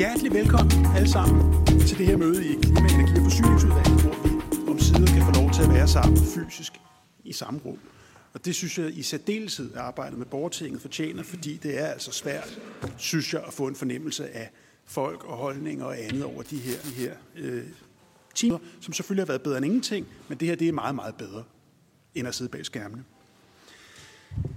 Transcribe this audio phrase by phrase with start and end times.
[0.00, 4.70] Hjertelig velkommen alle sammen til det her møde i Klima-, Energi- og Forsyningsudvalget, hvor vi
[4.70, 6.72] om sider kan få lov til at være sammen fysisk
[7.24, 7.78] i samme rum.
[8.32, 12.12] Og det synes jeg i særdeleshed at arbejdet med borgertinget fortjener, fordi det er altså
[12.12, 12.60] svært,
[12.96, 14.50] synes jeg, at få en fornemmelse af
[14.84, 17.64] folk og holdninger og andet over de her, de her øh,
[18.34, 21.14] timer, som selvfølgelig har været bedre end ingenting, men det her det er meget, meget
[21.14, 21.44] bedre
[22.14, 23.04] end at sidde bag skærmene.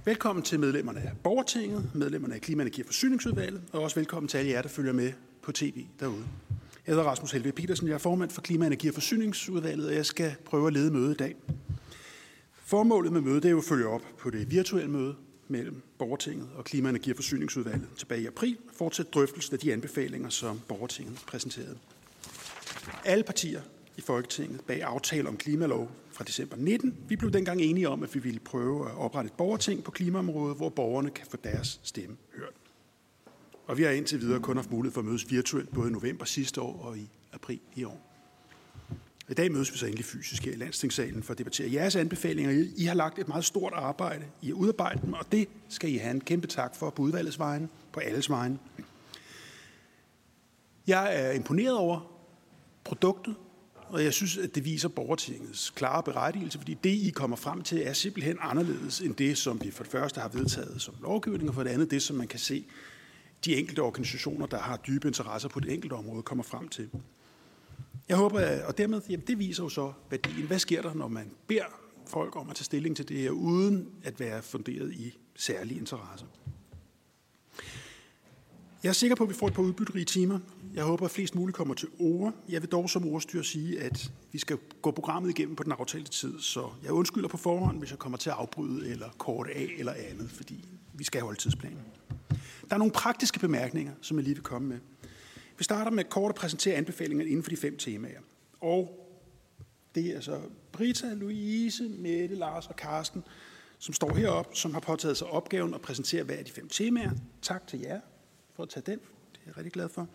[0.04, 4.38] Velkommen til medlemmerne af Borgertinget, medlemmerne af Klima-, Energi- og Forsyningsudvalget, og også velkommen til
[4.38, 5.12] alle jer, der følger med
[5.44, 6.24] på tv derude.
[6.86, 10.06] Jeg hedder Rasmus Helve Petersen, jeg er formand for Klima-, Energi- og Forsyningsudvalget, og jeg
[10.06, 11.34] skal prøve at lede mødet i dag.
[12.52, 15.14] Formålet med mødet er jo at følge op på det virtuelle møde
[15.48, 19.72] mellem Borgertinget og Klima-, Energi- og Forsyningsudvalget tilbage i april, og fortsætte drøftelsen af de
[19.72, 21.78] anbefalinger, som Borgertinget præsenterede.
[23.04, 23.60] Alle partier
[23.96, 26.94] i Folketinget bag aftale om klimalov fra december 19.
[27.08, 30.56] Vi blev dengang enige om, at vi ville prøve at oprette et borgerting på klimaområdet,
[30.56, 32.63] hvor borgerne kan få deres stemme hørt.
[33.66, 36.24] Og vi har indtil videre kun haft mulighed for at mødes virtuelt både i november
[36.24, 38.10] sidste år og i april i år.
[39.28, 42.66] I dag mødes vi så endelig fysisk her i Landstingssalen for at debattere jeres anbefalinger.
[42.76, 45.96] I har lagt et meget stort arbejde i at udarbejde dem, og det skal I
[45.96, 48.58] have en kæmpe tak for på udvalgets vegne, på alles vegne.
[50.86, 52.10] Jeg er imponeret over
[52.84, 53.34] produktet,
[53.74, 57.82] og jeg synes, at det viser borgertingets klare berettigelse, fordi det, I kommer frem til,
[57.82, 61.54] er simpelthen anderledes end det, som vi for det første har vedtaget som lovgivning, og
[61.54, 62.64] for det andet det, som man kan se
[63.44, 66.90] de enkelte organisationer, der har dybe interesser på det enkelte område, kommer frem til.
[68.08, 70.46] Jeg håber, og dermed, jamen det viser jo så værdien.
[70.46, 71.64] Hvad sker der, når man beder
[72.06, 76.26] folk om at tage stilling til det her, uden at være funderet i særlige interesser?
[78.82, 80.38] Jeg er sikker på, at vi får et par udbytterige timer.
[80.74, 82.34] Jeg håber, at flest muligt kommer til ord.
[82.48, 86.10] Jeg vil dog som ordstyr sige, at vi skal gå programmet igennem på den aftalte
[86.10, 89.68] tid, så jeg undskylder på forhånd, hvis jeg kommer til at afbryde eller korte af
[89.78, 90.64] eller andet, fordi
[90.94, 91.78] vi skal holde tidsplanen.
[92.68, 94.78] Der er nogle praktiske bemærkninger, som jeg lige vil komme med.
[95.58, 98.20] Vi starter med kort at præsentere anbefalingerne inden for de fem temaer.
[98.60, 99.06] Og
[99.94, 100.40] det er altså
[100.72, 103.24] Brita, Louise, Mette, Lars og Karsten,
[103.78, 107.10] som står heroppe, som har påtaget sig opgaven at præsentere hver af de fem temaer.
[107.42, 108.00] Tak til jer
[108.54, 108.98] for at tage den.
[109.32, 110.08] Det er jeg rigtig glad for.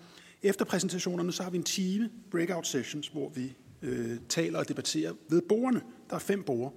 [0.44, 5.14] Efter præsentationerne så har vi en time breakout sessions, hvor vi øh, taler og debatterer
[5.30, 5.82] ved bordene.
[6.10, 6.76] Der er fem borde,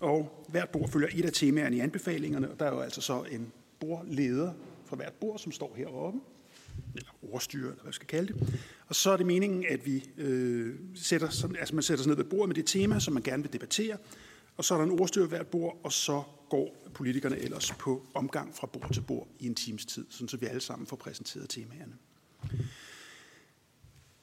[0.00, 3.24] og hvert bord følger et af temaerne i anbefalingerne, og der er jo altså så
[3.30, 4.52] en bordleder
[4.88, 6.18] fra hvert bord, som står heroppe,
[6.94, 8.60] eller ordstyre, eller hvad jeg skal kalde det.
[8.86, 12.16] Og så er det meningen, at vi øh, sætter, sådan, altså man sætter sig ned
[12.16, 13.96] ved bordet med det tema, som man gerne vil debattere,
[14.56, 18.54] og så er der en ordstyre hvert bord, og så går politikerne ellers på omgang
[18.54, 21.48] fra bord til bord i en times tid, sådan så vi alle sammen får præsenteret
[21.48, 21.94] temaerne.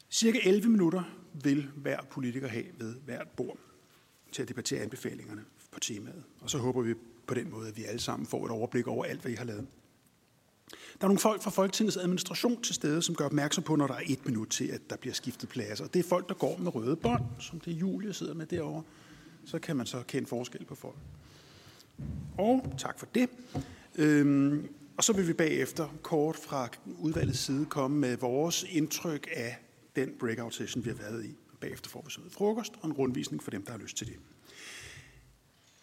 [0.09, 1.03] Cirka 11 minutter
[1.44, 3.58] vil hver politiker have ved hvert bord
[4.32, 6.24] til at debattere anbefalingerne på temaet.
[6.42, 6.94] Og så håber vi
[7.28, 9.44] på den måde, at vi alle sammen får et overblik over alt, hvad I har
[9.44, 9.68] lavet.
[11.00, 13.94] Der er nogle folk fra Folketingets administration til stede, som gør opmærksom på, når der
[13.94, 15.81] er et minut til, at der bliver skiftet plads.
[15.81, 18.83] Og Det er folk, der går med røde bånd, som det Julie sidder med derovre.
[19.45, 20.95] Så kan man så kende forskel på folk.
[22.38, 23.29] Og tak for det.
[23.95, 24.67] Øhm,
[24.97, 26.69] og så vil vi bagefter kort fra
[27.00, 29.57] udvalgets side komme med vores indtryk af
[29.95, 31.35] den breakout session, vi har været i.
[31.59, 34.16] Bagefter får vi så frokost og en rundvisning for dem, der har lyst til det.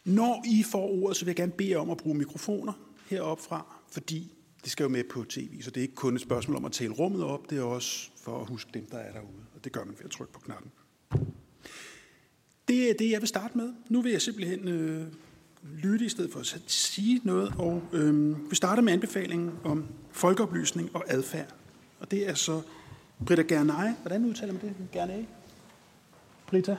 [0.04, 2.72] Når I får ordet, så vil jeg gerne bede om at bruge mikrofoner
[3.10, 4.32] heroppe fra, fordi
[4.64, 6.72] det skal jo med på tv, så det er ikke kun et spørgsmål om at
[6.72, 9.72] tale rummet op, det er også for at huske dem, der er derude, og det
[9.72, 10.70] gør man ved at trykke på knappen.
[12.68, 13.72] Det er det, jeg vil starte med.
[13.88, 15.06] Nu vil jeg simpelthen øh,
[15.76, 20.96] lytte i stedet for at sige noget, og øh, vi starter med anbefalingen om folkeoplysning
[20.96, 21.54] og adfærd.
[22.00, 22.62] Og det er så
[23.26, 23.92] Britta Gernay.
[24.00, 24.74] Hvordan udtaler man det?
[24.92, 25.24] Gernay?
[26.46, 26.76] Britta?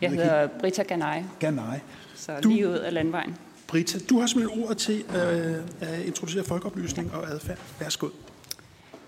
[0.00, 1.78] Jeg hedder Britta Ganay, Gernay.
[2.14, 3.34] så Du- lige ud af landvejen.
[3.74, 7.58] Britta, du har simpelthen ordet til øh, at introducere folkeoplysning og adfærd.
[7.80, 8.08] Værsgo.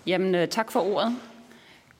[0.06, 1.16] Jamen, øh, tak for ordet.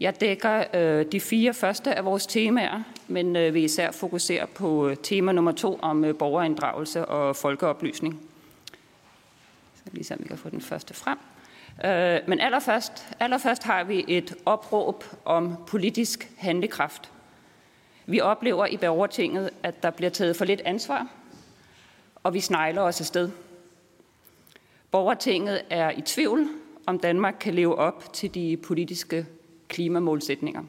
[0.01, 4.89] Jeg dækker øh, de fire første af vores temaer, men øh, vil især fokusere på
[4.89, 8.21] øh, tema nummer to om øh, borgerinddragelse og folkeoplysning.
[9.75, 11.19] Så lige så vi kan få den første frem.
[11.85, 17.11] Øh, men allerførst, allerførst har vi et opråb om politisk handlekraft.
[18.07, 21.07] Vi oplever i borgertinget, at der bliver taget for lidt ansvar,
[22.27, 23.31] og vi snegler os afsted.
[24.91, 26.49] Borgertinget er i tvivl,
[26.87, 29.27] om Danmark kan leve op til de politiske
[29.69, 30.63] klimamålsætninger.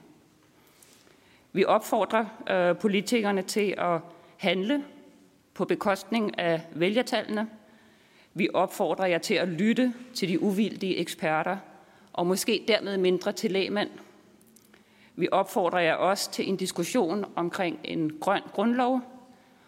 [1.53, 3.99] Vi opfordrer øh, politikerne til at
[4.37, 4.83] handle
[5.53, 7.47] på bekostning af vælgertallene.
[8.33, 11.57] Vi opfordrer jer til at lytte til de uvildige eksperter,
[12.13, 13.89] og måske dermed mindre til lægmænd.
[15.15, 19.01] Vi opfordrer jer også til en diskussion omkring en grøn grundlov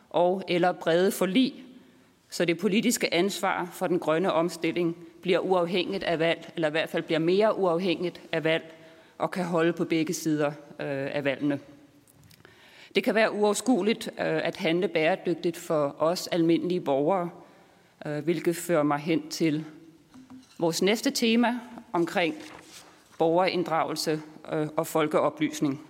[0.10, 1.66] og eller brede forlig,
[2.30, 6.90] så det politiske ansvar for den grønne omstilling bliver uafhængigt af valg, eller i hvert
[6.90, 8.76] fald bliver mere uafhængigt af valg,
[9.18, 10.56] og kan holde på begge sider øh,
[11.16, 11.60] af valgene.
[12.96, 17.30] Det kan være uoverskueligt øh, at handle bæredygtigt for os almindelige borgere,
[18.06, 19.66] øh, hvilket fører mig hen til
[20.60, 21.60] vores næste tema
[21.94, 22.36] omkring
[23.18, 24.22] borgerinddragelse
[24.54, 25.82] øh, og folkeoplysning.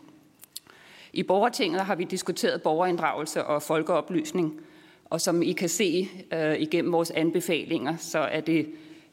[1.13, 4.61] I borgertinget har vi diskuteret borgerinddragelse og folkeoplysning,
[5.09, 8.69] og som I kan se øh, igennem vores anbefalinger, så er det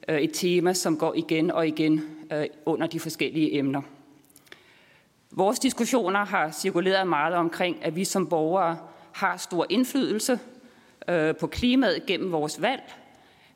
[0.08, 2.02] øh, et tema, som går igen og igen
[2.32, 3.82] øh, under de forskellige emner.
[5.30, 8.78] Vores diskussioner har cirkuleret meget omkring, at vi som borgere
[9.12, 10.38] har stor indflydelse
[11.08, 12.82] øh, på klimaet gennem vores valg,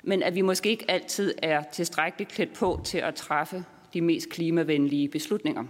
[0.03, 3.65] men at vi måske ikke altid er tilstrækkeligt klædt på til at træffe
[3.95, 5.65] de mest klimavenlige beslutninger.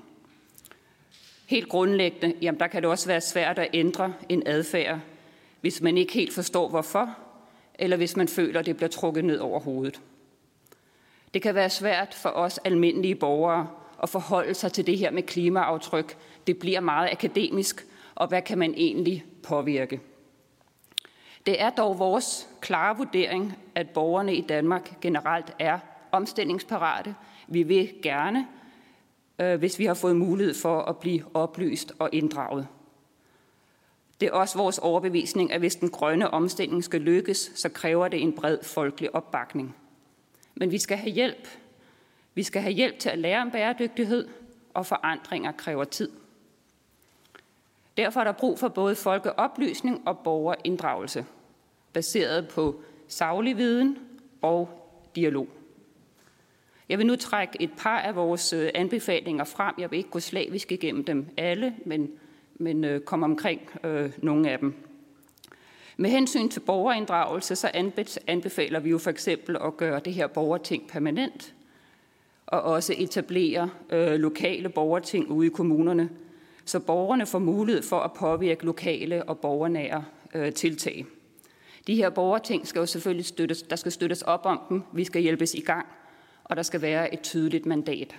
[1.47, 5.01] Helt grundlæggende, jamen der kan det også være svært at ændre en adfærd,
[5.61, 7.17] hvis man ikke helt forstår hvorfor,
[7.75, 10.01] eller hvis man føler, at det bliver trukket ned over hovedet.
[11.35, 13.69] Det kan være svært for os almindelige borgere
[14.03, 16.17] at forholde sig til det her med klimaaftryk.
[16.47, 20.01] Det bliver meget akademisk, og hvad kan man egentlig påvirke?
[21.47, 25.79] Det er dog vores klare vurdering, at borgerne i Danmark generelt er
[26.13, 27.15] omstillingsparate.
[27.49, 28.47] Vi vil gerne,
[29.39, 32.67] øh, hvis vi har fået mulighed for at blive oplyst og inddraget.
[34.21, 38.23] Det er også vores overbevisning, at hvis den grønne omstilling skal lykkes, så kræver det
[38.23, 39.77] en bred folkelig opbakning.
[40.55, 41.49] Men vi skal have hjælp.
[42.35, 44.29] Vi skal have hjælp til at lære om bæredygtighed,
[44.75, 46.11] og forandringer kræver tid.
[47.97, 51.27] Derfor er der brug for både folkeoplysning og borgerinddragelse,
[51.93, 53.99] baseret på saglig viden
[54.43, 54.69] og
[55.17, 55.49] dialog.
[56.89, 59.75] Jeg vil nu trække et par af vores øh, anbefalinger frem.
[59.79, 62.11] Jeg vil ikke gå slavisk igennem dem alle, men,
[62.61, 64.75] men øh, komme omkring øh, nogle af dem.
[65.97, 67.71] Med hensyn til borgerinddragelse, så
[68.27, 71.55] anbefaler vi jo for eksempel at gøre det her borgerting permanent,
[72.47, 76.11] og også etablere øh, lokale borgerting ude i kommunerne,
[76.65, 80.05] så borgerne får mulighed for at påvirke lokale og borgernære
[80.35, 81.07] øh, tiltag.
[81.87, 85.23] De her borgerting skal jo selvfølgelig støttes, der skal støttes op om dem, vi skal
[85.23, 85.87] hjælpes i gang,
[86.45, 88.17] og der skal være et tydeligt mandat.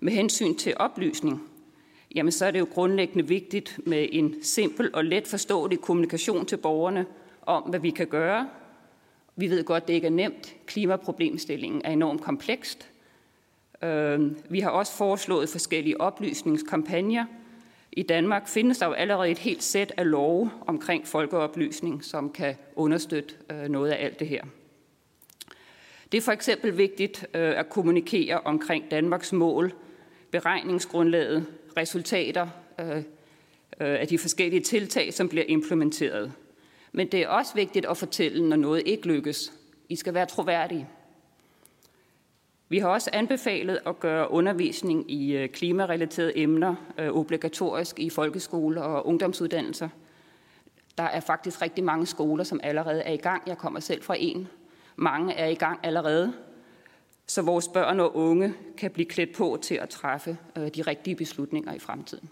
[0.00, 1.51] Med hensyn til oplysning,
[2.14, 6.56] jamen så er det jo grundlæggende vigtigt med en simpel og let forståelig kommunikation til
[6.56, 7.06] borgerne
[7.42, 8.48] om, hvad vi kan gøre.
[9.36, 10.54] Vi ved godt, det ikke er nemt.
[10.66, 12.88] Klimaproblemstillingen er enormt komplekst.
[13.82, 17.24] Øhm, vi har også foreslået forskellige oplysningskampagner.
[17.92, 22.54] I Danmark findes der jo allerede et helt sæt af love omkring folkeoplysning, som kan
[22.76, 24.44] understøtte øh, noget af alt det her.
[26.12, 29.72] Det er for eksempel vigtigt øh, at kommunikere omkring Danmarks mål,
[30.30, 32.48] beregningsgrundlaget, resultater
[32.80, 33.02] øh, øh,
[33.80, 36.32] af de forskellige tiltag, som bliver implementeret.
[36.92, 39.52] Men det er også vigtigt at fortælle, når noget ikke lykkes.
[39.88, 40.88] I skal være troværdige.
[42.68, 48.82] Vi har også anbefalet at gøre undervisning i øh, klimarelaterede emner øh, obligatorisk i folkeskole
[48.82, 49.88] og ungdomsuddannelser.
[50.98, 53.42] Der er faktisk rigtig mange skoler, som allerede er i gang.
[53.46, 54.48] Jeg kommer selv fra en.
[54.96, 56.32] Mange er i gang allerede
[57.32, 61.16] så vores børn og unge kan blive klædt på til at træffe øh, de rigtige
[61.16, 62.30] beslutninger i fremtiden.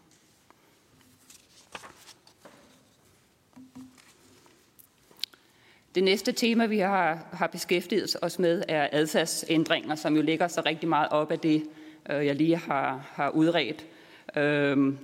[5.95, 10.63] Det næste tema, vi har, har beskæftiget os med, er adfærdsændringer, som jo ligger så
[10.67, 11.67] rigtig meget op af det,
[12.11, 13.87] øh, jeg lige har, har udredt.
[14.37, 14.99] Øhm,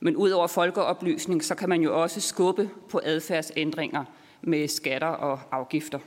[0.00, 4.04] men udover folkeoplysning, så kan man jo også skubbe på adfærdsændringer
[4.42, 5.98] med skatter og afgifter.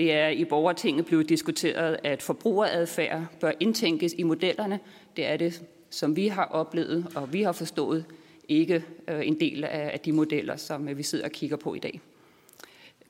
[0.00, 4.80] Det er i borgertinget blevet diskuteret, at forbrugeradfærd bør indtænkes i modellerne.
[5.16, 8.04] Det er det, som vi har oplevet og vi har forstået,
[8.48, 11.78] ikke øh, en del af de modeller, som øh, vi sidder og kigger på i
[11.78, 12.00] dag.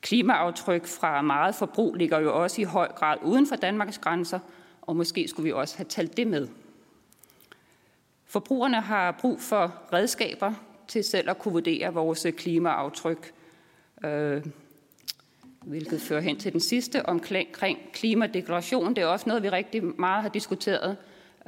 [0.01, 4.39] Klimaaftryk fra meget forbrug ligger jo også i høj grad uden for Danmarks grænser,
[4.83, 6.49] og måske skulle vi også have talt det med.
[8.25, 10.53] Forbrugerne har brug for redskaber
[10.89, 13.33] til selv at kunne vurdere vores øh, klimaaftryk.
[15.65, 18.95] Hvilket fører hen til den sidste omkring klimadeklaration.
[18.97, 20.97] Det er også noget, vi rigtig meget har diskuteret.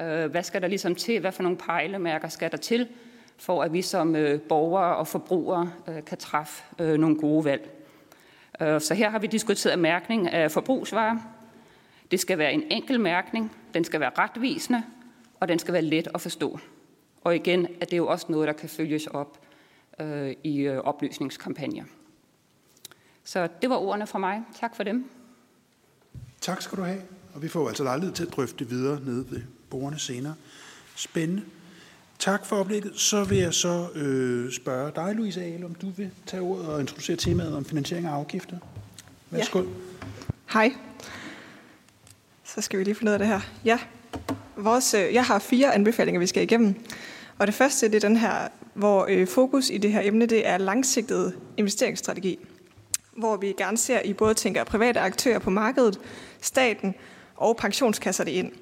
[0.00, 1.20] Øh, hvad skal der ligesom til?
[1.20, 2.88] Hvad for nogle pejlemærker skal der til,
[3.36, 7.78] for at vi som øh, borgere og forbrugere øh, kan træffe nogle gode valg?
[8.58, 11.16] Så her har vi diskuteret mærkning af forbrugsvarer.
[12.10, 14.82] Det skal være en enkel mærkning, den skal være retvisende,
[15.40, 16.58] og den skal være let at forstå.
[17.20, 19.38] Og igen at det jo også noget, der kan følges op
[20.44, 21.84] i oplysningskampagner.
[23.24, 24.42] Så det var ordene fra mig.
[24.60, 25.10] Tak for dem.
[26.40, 27.02] Tak skal du have.
[27.34, 30.34] Og vi får altså lejlighed til at drøfte det videre nede ved borgerne senere.
[30.96, 31.42] Spændende.
[32.18, 32.92] Tak for oplægget.
[33.00, 36.80] Så vil jeg så øh, spørge dig, Louise Ahle, om du vil tage ordet og
[36.80, 38.58] introducere temaet om finansiering af afgifter.
[39.30, 39.58] Værsgo.
[39.58, 39.66] Ja.
[40.52, 40.72] Hej.
[42.44, 43.40] Så skal vi lige finde ud af det her.
[43.64, 43.78] Ja,
[44.56, 46.74] vores, øh, jeg har fire anbefalinger, vi skal igennem.
[47.38, 50.48] Og det første det er den her, hvor øh, fokus i det her emne det
[50.48, 52.38] er langsigtet investeringsstrategi.
[53.16, 56.00] Hvor vi gerne ser, at I både tænker private aktører på markedet,
[56.40, 56.94] staten
[57.36, 58.52] og pensionskasserne ind.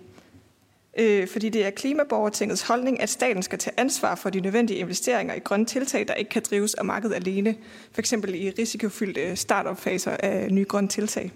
[0.99, 5.35] Øh, fordi det er Klimaborgertingets holdning, at staten skal tage ansvar for de nødvendige investeringer
[5.35, 7.57] i grønne tiltag, der ikke kan drives af markedet alene.
[7.93, 8.13] F.eks.
[8.13, 11.33] i risikofyldte startup-faser af nye grønne tiltag.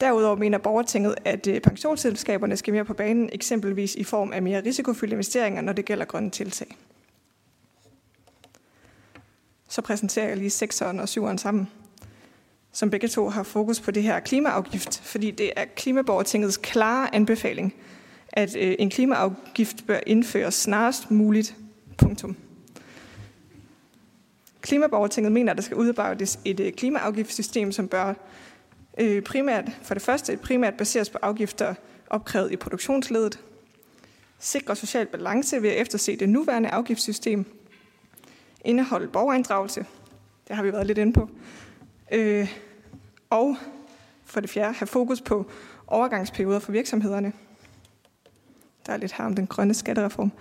[0.00, 4.64] Derudover mener borgertinget, at øh, pensionsselskaberne skal mere på banen, eksempelvis i form af mere
[4.64, 6.76] risikofyldte investeringer, når det gælder grønne tiltag.
[9.68, 11.68] Så præsenterer jeg lige 6'eren og 7'eren sammen,
[12.72, 17.74] som begge to har fokus på det her klimaafgift, fordi det er Klimaborgertingets klare anbefaling,
[18.28, 21.54] at øh, en klimaafgift bør indføres snarest muligt.
[21.98, 22.36] Punktum.
[24.60, 28.14] Klimaborgertinget mener, at der skal udarbejdes et øh, klimaafgiftssystem, som bør
[28.98, 31.74] øh, primært, for det første primært baseres på afgifter
[32.10, 33.38] opkrævet i produktionsledet,
[34.38, 37.44] sikre social balance ved at efterse det nuværende afgiftssystem,
[38.64, 39.84] indeholde borgerinddragelse,
[40.48, 41.30] det har vi været lidt inde på,
[42.12, 42.48] øh,
[43.30, 43.56] og
[44.24, 45.50] for det fjerde have fokus på
[45.86, 47.32] overgangsperioder for virksomhederne.
[48.86, 50.32] Der er lidt her om den grønne skattereform.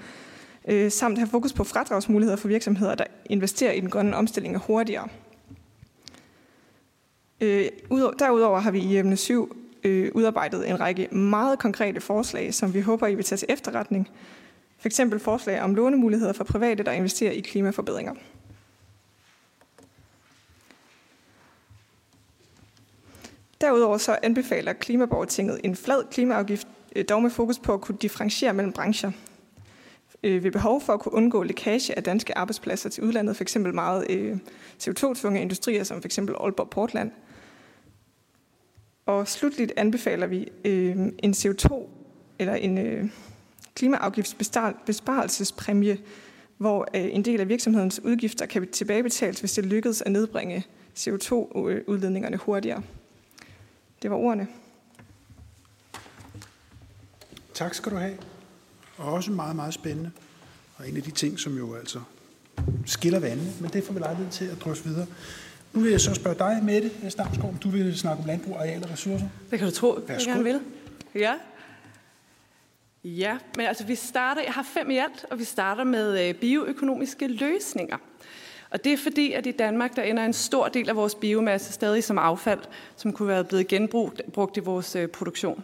[0.67, 5.07] Øh, samt have fokus på fradragsmuligheder for virksomheder, der investerer i den grønne omstilling hurtigere.
[7.41, 7.65] Øh,
[8.19, 12.81] derudover har vi i emne 7 øh, udarbejdet en række meget konkrete forslag, som vi
[12.81, 14.09] håber, I vil tage til efterretning.
[14.77, 18.13] For eksempel forslag om lånemuligheder for private, der investerer i klimaforbedringer.
[23.61, 28.53] Derudover så anbefaler Klimaborgertinget en flad klimaafgift, øh, dog med fokus på at kunne differentiere
[28.53, 29.11] mellem brancher.
[30.23, 33.57] Øh, ved behov for at kunne undgå lækage af danske arbejdspladser til udlandet, f.eks.
[33.57, 34.37] meget øh,
[34.83, 36.17] CO2-tvunge industrier, som f.eks.
[36.17, 37.11] Aalborg Portland–
[39.09, 40.47] og slutligt anbefaler vi
[41.23, 41.87] en CO2
[42.39, 43.11] eller en
[43.75, 45.97] klimaafgiftsbesparelsespræmie,
[46.57, 50.65] hvor en del af virksomhedens udgifter kan tilbagebetales, hvis det lykkedes at nedbringe
[50.97, 52.81] CO2-udledningerne hurtigere.
[54.01, 54.47] Det var ordene.
[57.53, 58.17] Tak skal du have.
[58.97, 60.11] Og også meget, meget spændende.
[60.77, 62.01] Og en af de ting, som jo altså
[62.85, 65.07] skiller vandene, men det får vi lejlighed til at drøse videre.
[65.73, 68.83] Nu vil jeg så spørge dig, Mette Stamsgaard, om du vil snakke om landbrug, areal
[68.83, 69.27] og ressourcer.
[69.51, 70.61] Det kan du tro, jeg gerne vil.
[71.15, 71.33] Ja.
[73.03, 76.35] Ja, men altså vi starter, jeg har fem i alt, og vi starter med øh,
[76.35, 77.97] bioøkonomiske løsninger.
[78.71, 81.73] Og det er fordi, at i Danmark, der ender en stor del af vores biomasse
[81.73, 82.59] stadig som affald,
[82.95, 85.63] som kunne være blevet genbrugt brugt i vores øh, produktion.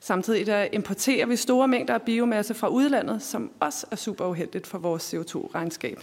[0.00, 4.66] Samtidig der importerer vi store mængder af biomasse fra udlandet, som også er super uheldigt
[4.66, 6.00] for vores CO2-regnskab.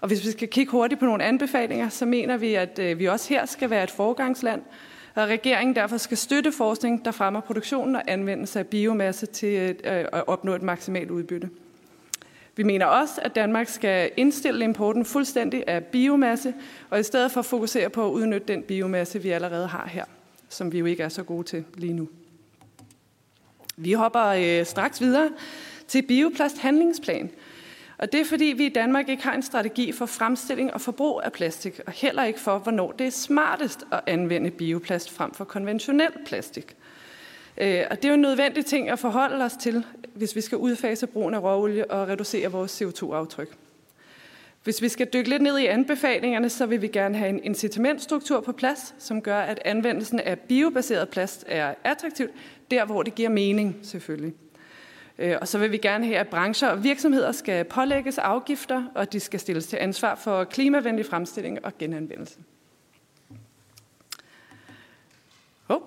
[0.00, 3.06] Og hvis vi skal kigge hurtigt på nogle anbefalinger, så mener vi, at øh, vi
[3.06, 4.62] også her skal være et forgangsland,
[5.14, 10.04] og regeringen derfor skal støtte forskning, der fremmer produktionen og anvendelse af biomasse til øh,
[10.12, 11.50] at opnå et maksimalt udbytte.
[12.58, 16.54] Vi mener også, at Danmark skal indstille importen fuldstændig af biomasse,
[16.90, 20.04] og i stedet for fokusere på at udnytte den biomasse, vi allerede har her,
[20.48, 22.08] som vi jo ikke er så gode til lige nu.
[23.76, 25.30] Vi hopper øh, straks videre
[25.88, 27.30] til bioplasthandlingsplan,
[27.98, 31.20] og det er fordi, vi i Danmark ikke har en strategi for fremstilling og forbrug
[31.24, 35.44] af plastik, og heller ikke for, hvornår det er smartest at anvende bioplast frem for
[35.44, 36.76] konventionel plastik.
[37.60, 39.84] Øh, og det er jo en nødvendig ting at forholde os til,
[40.18, 43.56] hvis vi skal udfase brugen af råolie og reducere vores CO2-aftryk.
[44.64, 48.40] Hvis vi skal dykke lidt ned i anbefalingerne, så vil vi gerne have en incitamentstruktur
[48.40, 52.30] på plads, som gør, at anvendelsen af biobaseret plast er attraktivt,
[52.70, 54.34] der hvor det giver mening selvfølgelig.
[55.18, 59.12] Øh, og så vil vi gerne have, at brancher og virksomheder skal pålægges afgifter, og
[59.12, 62.38] de skal stilles til ansvar for klimavenlig fremstilling og genanvendelse.
[65.68, 65.80] Oh,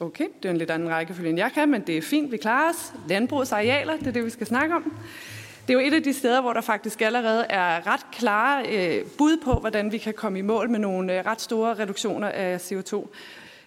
[0.00, 2.36] okay, det er en lidt anden rækkefølge, end jeg kan, men det er fint, vi
[2.36, 2.92] klarer os.
[3.08, 4.92] Landbrugets arealer, det er det, vi skal snakke om.
[5.68, 9.04] Det er jo et af de steder, hvor der faktisk allerede er ret klare øh,
[9.18, 12.72] bud på, hvordan vi kan komme i mål med nogle øh, ret store reduktioner af
[12.72, 13.08] CO2.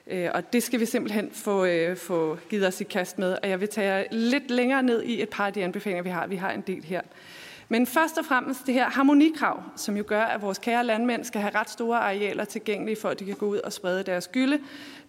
[0.08, 3.38] Øh, og det skal vi simpelthen få, øh, få givet os i kast med.
[3.44, 6.28] Og jeg vil tage lidt længere ned i et par af de anbefalinger, vi har.
[6.28, 7.02] Vi har en del her.
[7.72, 11.42] Men først og fremmest det her harmonikrav, som jo gør, at vores kære landmænd skal
[11.42, 14.60] have ret store arealer tilgængelige, for at de kan gå ud og sprede deres gylde.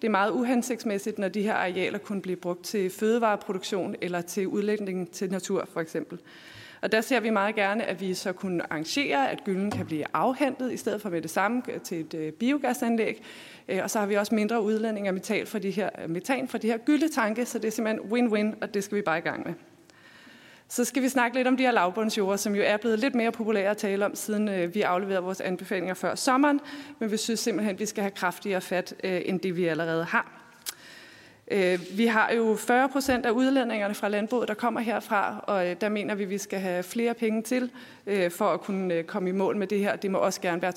[0.02, 4.48] Det er meget uhensigtsmæssigt, når de her arealer kun bliver brugt til fødevareproduktion eller til
[4.48, 6.18] udlægning til natur for eksempel.
[6.82, 10.04] Og der ser vi meget gerne, at vi så kunne arrangere, at gylden kan blive
[10.12, 13.22] afhentet, i stedet for med det samme til et øh, biogasanlæg.
[13.68, 16.48] Øh, og så har vi også mindre udledning af metan fra de her, øh, metan
[16.48, 19.20] fra de her gyldetanke, så det er simpelthen win-win, og det skal vi bare i
[19.20, 19.54] gang med.
[20.72, 23.32] Så skal vi snakke lidt om de her lavbundsjord, som jo er blevet lidt mere
[23.32, 26.60] populære at tale om, siden øh, vi afleverede vores anbefalinger før sommeren.
[26.98, 30.04] Men vi synes simpelthen, at vi skal have kraftigere fat, øh, end det vi allerede
[30.04, 30.32] har.
[31.48, 35.88] Øh, vi har jo 40 procent af udlændingerne fra landbruget, der kommer herfra, og der
[35.88, 37.70] mener vi, at vi skal have flere penge til
[38.30, 39.96] for at kunne komme i mål med det her.
[39.96, 40.72] Det må også gerne være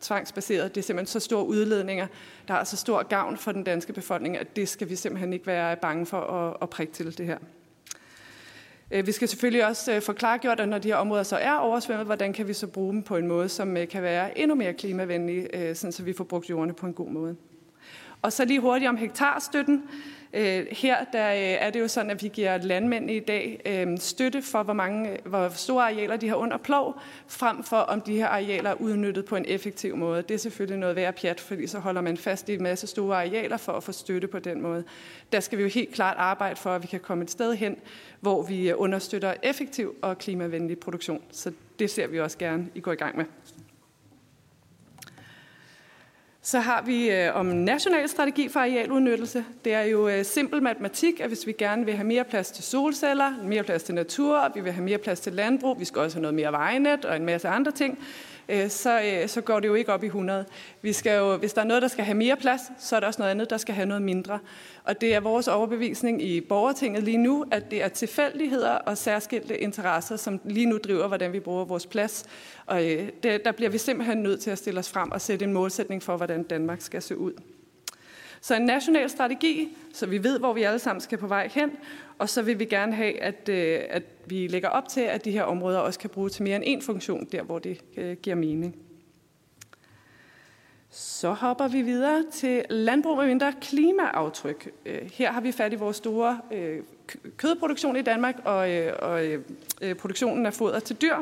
[0.00, 0.74] tvangsbaseret.
[0.74, 2.06] Det er simpelthen så store udledninger,
[2.48, 5.46] der har så stor gavn for den danske befolkning, at det skal vi simpelthen ikke
[5.46, 7.38] være bange for at prikke til det her.
[8.90, 11.54] Øh, vi skal selvfølgelig også øh, få klargjort, at når de her områder så er
[11.54, 14.54] oversvømmet, hvordan kan vi så bruge dem på en måde, som øh, kan være endnu
[14.54, 17.36] mere klimavenlig, sådan så vi får brugt jordene på en god måde.
[18.22, 19.82] Og så lige hurtigt om hektarstøtten.
[20.32, 23.98] Øh, her der øh, er det jo sådan, at vi giver landmænd i dag øh,
[23.98, 28.16] støtte for, hvor, mange, hvor store arealer de har under plov, frem for om de
[28.16, 30.22] her arealer er udnyttet på en effektiv måde.
[30.22, 33.16] Det er selvfølgelig noget værd pjat, fordi så holder man fast i en masse store
[33.16, 34.84] arealer for at få støtte på den måde.
[35.32, 37.76] Der skal vi jo helt klart arbejde for, at vi kan komme et sted hen,
[38.20, 41.22] hvor vi understøtter effektiv og klimavenlig produktion.
[41.30, 43.24] Så det ser vi også gerne, I går i gang med.
[46.46, 49.44] Så har vi øh, om national strategi for arealudnyttelse.
[49.64, 52.64] Det er jo øh, simpel matematik, at hvis vi gerne vil have mere plads til
[52.64, 56.16] solceller, mere plads til natur, vi vil have mere plads til landbrug, vi skal også
[56.16, 57.98] have noget mere vejnet og en masse andre ting,
[58.48, 60.44] øh, så, øh, så går det jo ikke op i 100.
[60.82, 63.06] Vi skal jo, hvis der er noget, der skal have mere plads, så er der
[63.06, 64.38] også noget andet, der skal have noget mindre.
[64.84, 69.58] Og det er vores overbevisning i borgertinget lige nu, at det er tilfældigheder og særskilte
[69.58, 72.24] interesser, som lige nu driver, hvordan vi bruger vores plads.
[72.66, 75.44] Og øh, det, der bliver vi simpelthen nødt til at stille os frem og sætte
[75.44, 77.32] en målsætning for, hvordan Danmark skal se ud.
[78.46, 81.70] Så en national strategi, så vi ved, hvor vi alle sammen skal på vej hen,
[82.18, 85.30] og så vil vi gerne have, at, øh, at vi lægger op til, at de
[85.30, 88.36] her områder også kan bruges til mere end én funktion, der hvor det øh, giver
[88.36, 88.76] mening.
[90.90, 94.70] Så hopper vi videre til landbrug med mindre klimaaftryk.
[94.86, 96.40] Øh, her har vi fat i vores store
[97.36, 98.58] kødproduktion i Danmark og,
[98.98, 99.22] og
[99.98, 101.16] produktionen af foder til dyr.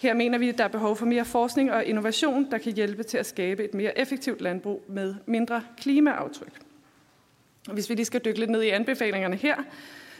[0.00, 3.02] Her mener vi, at der er behov for mere forskning og innovation, der kan hjælpe
[3.02, 6.52] til at skabe et mere effektivt landbrug med mindre klimaaftryk.
[7.72, 9.56] Hvis vi lige skal dykke lidt ned i anbefalingerne her,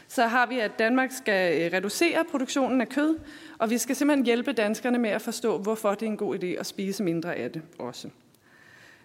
[0.07, 3.17] så har vi, at Danmark skal øh, reducere produktionen af kød,
[3.57, 6.47] og vi skal simpelthen hjælpe danskerne med at forstå, hvorfor det er en god idé
[6.47, 8.09] at spise mindre af det også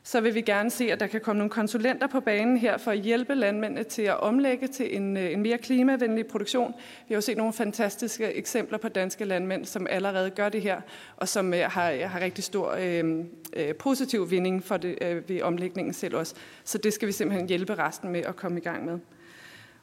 [0.04, 2.90] så vil vi gerne se, at der kan komme nogle konsulenter på banen her for
[2.90, 6.74] at hjælpe landmændene til at omlægge til en, øh, en mere klimavenlig produktion.
[7.08, 10.80] Vi har jo set nogle fantastiske eksempler på danske landmænd, som allerede gør det her,
[11.16, 13.24] og som øh, har, øh, har rigtig stor øh,
[13.56, 16.34] øh, positiv vinding for det, øh, ved omlægningen selv også.
[16.64, 18.98] Så det skal vi simpelthen hjælpe resten med at komme i gang med.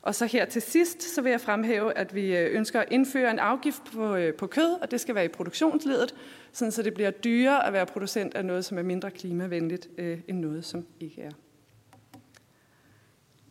[0.01, 3.31] Og så her til sidst, så vil jeg fremhæve, at vi øh, ønsker at indføre
[3.31, 6.15] en afgift på, øh, på kød, og det skal være i produktionsledet,
[6.51, 10.19] sådan så det bliver dyrere at være producent af noget, som er mindre klimavenligt, øh,
[10.27, 11.31] end noget, som ikke er.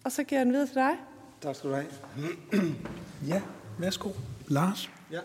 [0.04, 0.90] Og så giver jeg den videre til dig.
[1.40, 1.86] Tak skal du have.
[3.28, 3.42] ja,
[3.78, 4.10] værsgo.
[4.46, 4.90] Lars?
[5.12, 5.20] Ja.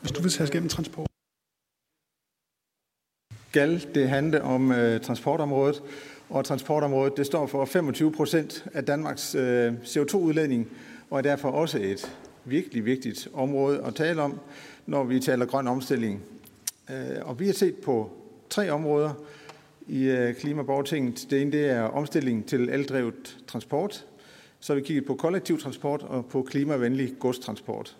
[0.00, 1.06] Hvis du vil tage os gennem transport.
[3.48, 5.82] Skal det handle om øh, transportområdet,
[6.28, 10.68] og transportområdet det står for 25 procent af Danmarks øh, CO2-udledning,
[11.10, 14.40] og er derfor også et virkelig vigtigt område at tale om,
[14.86, 16.22] når vi taler grøn omstilling.
[16.90, 18.10] Øh, og vi har set på
[18.50, 19.12] tre områder
[19.86, 21.26] i øh, Klimaborgertinget.
[21.30, 24.06] Det ene det er omstilling til eldrevet transport.
[24.60, 27.96] Så har vi kigget på kollektiv transport og på klimavenlig godstransport.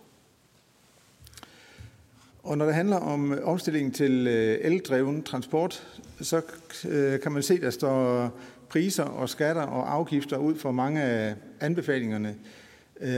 [2.43, 5.87] Og når det handler om øh, omstillingen til øh, eldreven transport,
[6.21, 6.41] så
[6.89, 8.31] øh, kan man se, at der står
[8.69, 12.35] priser og skatter og afgifter ud for mange af anbefalingerne.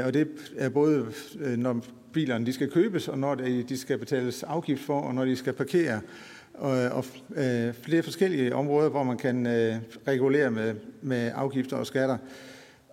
[0.06, 1.06] Og det er både,
[1.58, 1.82] når
[2.14, 3.36] bilerne de skal købes, og når
[3.70, 6.02] de skal betales afgift for, og når de skal parkere.
[6.92, 7.06] Og
[7.84, 9.46] flere forskellige områder, hvor man kan
[10.08, 12.18] regulere med, med afgifter og skatter.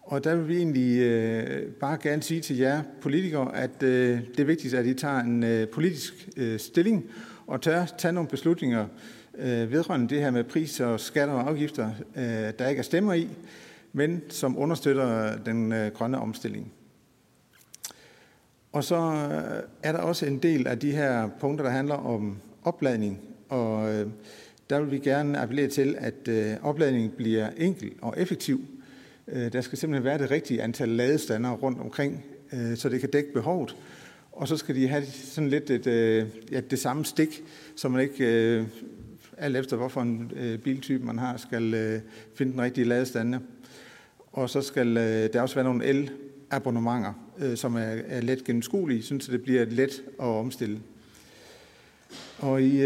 [0.08, 4.40] Og der vil vi egentlig øh, bare gerne sige til jer politikere, at øh, det
[4.40, 7.04] er vigtigt, at I tager en øh, politisk øh, stilling
[7.46, 8.86] og tør tage nogle beslutninger
[9.38, 12.22] øh, vedrørende det her med priser, og skatter og afgifter, øh,
[12.58, 13.28] der ikke er stemmer i,
[13.92, 16.72] men som understøtter den øh, grønne omstilling.
[18.72, 22.38] Og så øh, er der også en del af de her punkter, der handler om
[22.64, 24.06] opladning, og øh,
[24.70, 28.60] der vil vi gerne appellere til, at øh, opladningen bliver enkel og effektiv,
[29.32, 33.10] Øh, der skal simpelthen være det rigtige antal ladestander rundt omkring, øh, så det kan
[33.10, 33.76] dække behovet.
[34.32, 37.42] Og så skal de have sådan lidt et, øh, ja, det samme stik,
[37.76, 38.66] så man ikke,
[39.38, 40.32] alt efter hvorfor en
[40.64, 42.00] biltype man har, skal
[42.34, 43.38] finde den rigtige ladestander.
[44.32, 44.94] Og så skal
[45.32, 47.12] der også være nogle el-abonnementer,
[47.54, 50.78] som er, er let gennemskuelige, så det bliver let at omstille.
[52.38, 52.78] Og i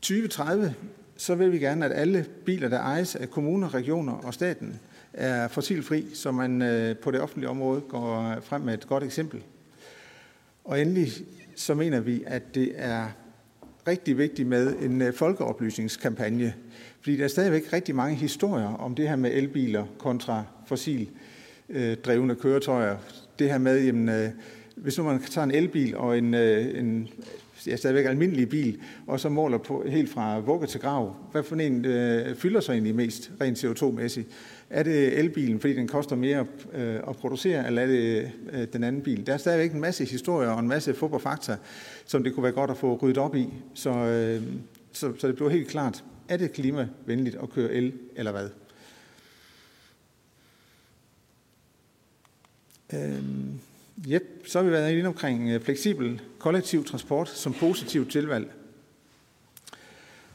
[0.00, 0.74] 2030,
[1.16, 4.80] så vil vi gerne, at alle biler, der ejes af kommuner, regioner og staten,
[5.12, 9.42] er fossilfri, så man øh, på det offentlige område går frem med et godt eksempel.
[10.64, 11.12] Og endelig
[11.56, 13.06] så mener vi, at det er
[13.88, 16.54] rigtig vigtigt med en øh, folkeoplysningskampagne,
[17.00, 21.08] fordi der er stadigvæk rigtig mange historier om det her med elbiler kontra fossil
[21.68, 22.96] øh, drevne køretøjer.
[23.38, 24.28] Det her med, jamen, øh,
[24.76, 27.08] hvis nu man tager en elbil og en, øh, en
[27.66, 31.56] ja, stadigvæk almindelig bil, og så måler på helt fra vugge til grav, hvad for
[31.56, 34.26] en øh, fylder sig egentlig mest rent CO2-mæssigt?
[34.70, 38.84] Er det elbilen, fordi den koster mere øh, at producere, eller er det øh, den
[38.84, 39.26] anden bil?
[39.26, 41.56] Der er stadigvæk en masse historier og en masse fodboldfakta,
[42.04, 43.48] som det kunne være godt at få ryddet op i.
[43.74, 44.42] Så, øh,
[44.92, 48.48] så, så det bliver helt klart, er det klimavenligt at køre el, eller hvad?
[52.94, 53.60] Øhm,
[54.08, 58.52] Yep, så har vi været inde omkring fleksibel kollektiv transport som positivt tilvalg.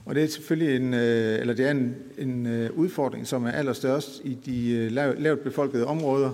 [0.06, 3.52] Og det er selvfølgelig en, øh, eller det er en, en øh, udfordring, som er
[3.52, 6.30] allerstørst i de øh, lavt befolkede områder.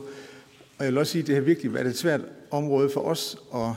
[0.78, 3.38] Og jeg vil også sige, at det har virkelig været et svært område for os
[3.56, 3.70] at,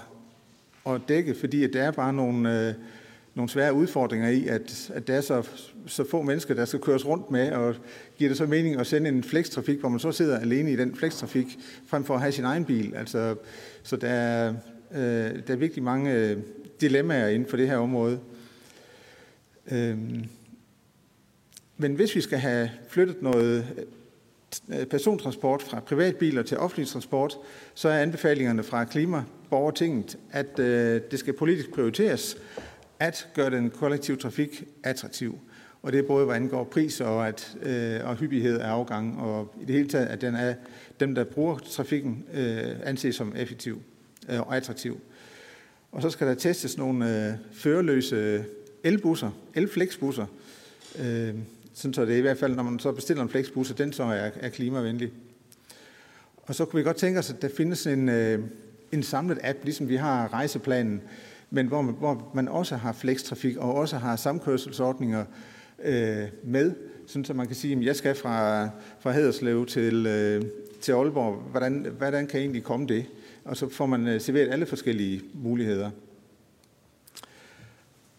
[0.94, 2.74] at dække, fordi at der er bare nogle,
[3.34, 5.48] nogle svære udfordringer i, at, at der er så,
[5.86, 7.74] så få mennesker, der skal køres rundt med, og
[8.18, 10.94] giver det så mening at sende en flekstrafik, hvor man så sidder alene i den
[10.94, 12.94] flekstrafik, frem for at have sin egen bil.
[12.94, 13.34] Altså,
[13.82, 14.54] så der er,
[14.94, 15.00] øh,
[15.46, 16.36] der er virkelig mange
[16.80, 18.18] dilemmaer inden for det her område.
[19.72, 20.24] Øhm,
[21.76, 23.66] men hvis vi skal have flyttet noget
[24.68, 27.38] øh, persontransport fra privatbiler til offentlig transport,
[27.74, 32.36] så er anbefalingerne fra Klimaborgertinget, at øh, det skal politisk prioriteres,
[32.98, 35.38] at gøre den kollektive trafik attraktiv.
[35.82, 39.54] Og det er både, hvad angår pris og, at, øh, og hyppighed af afgang, og
[39.62, 40.54] i det hele taget, at den er,
[41.00, 43.82] dem, der bruger trafikken, øh, anses som effektiv
[44.28, 45.00] øh, og attraktiv.
[45.92, 48.44] Og så skal der testes nogle øh, førerløse
[48.84, 50.26] elbusser, elflexbusser,
[50.98, 51.34] øh,
[51.74, 54.02] sådan så det er i hvert fald, når man så bestiller en flexbus, den så
[54.02, 55.12] er, er klimavenlig.
[56.36, 58.38] Og så kunne vi godt tænke os, at der findes en, øh,
[58.92, 61.00] en samlet app, ligesom vi har rejseplanen,
[61.50, 65.24] men hvor man, hvor man også har flextrafik og også har samkørselsordninger
[65.84, 66.72] øh, med,
[67.06, 68.68] sådan så man kan sige, at jeg skal fra,
[69.00, 70.42] fra Haderslev til, øh,
[70.80, 71.34] til Aalborg.
[71.50, 73.04] Hvordan, hvordan kan jeg egentlig komme det?
[73.44, 75.90] Og så får man øh, serveret alle forskellige muligheder.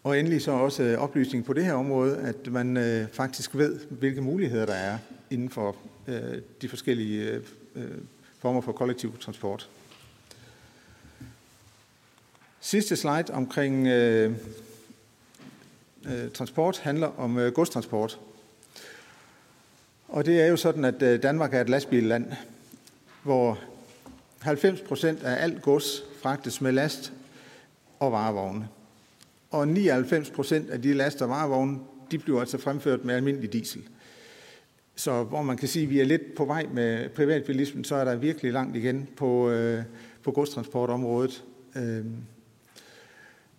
[0.06, 3.80] Og endelig så også øh, oplysning på det her område, at man øh, faktisk ved,
[3.90, 4.98] hvilke muligheder der er
[5.30, 7.42] inden for øh, de forskellige øh,
[7.74, 7.90] øh
[8.38, 9.68] former for kollektiv transport.
[12.60, 14.32] Sidste slide omkring øh,
[16.04, 18.18] øh, transport handler om øh, godstransport.
[20.08, 22.32] Og det er jo sådan, at øh, Danmark er et lastbilland,
[23.22, 23.58] hvor
[24.40, 27.12] 90 procent af alt gods fragtes med last
[28.00, 28.68] og varevogne.
[29.50, 31.78] Og 99 procent af de last og varevogne,
[32.10, 33.82] de bliver altså fremført med almindelig diesel.
[34.96, 38.04] Så hvor man kan sige, at vi er lidt på vej med privatbilismen, så er
[38.04, 39.82] der virkelig langt igen på, øh,
[40.22, 41.44] på godstransportområdet.
[41.76, 42.04] Øh,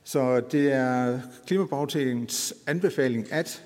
[0.04, 3.63] så det er Klimabagtingens anbefaling, at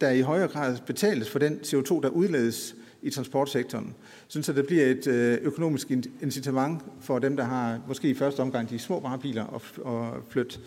[0.00, 3.94] der i højere grad betales for den CO2, der udledes i transportsektoren,
[4.28, 5.90] så det bliver et øh, økonomisk
[6.22, 9.44] incitament for dem, der har måske i første omgang de små varebiler
[9.84, 10.58] og flytte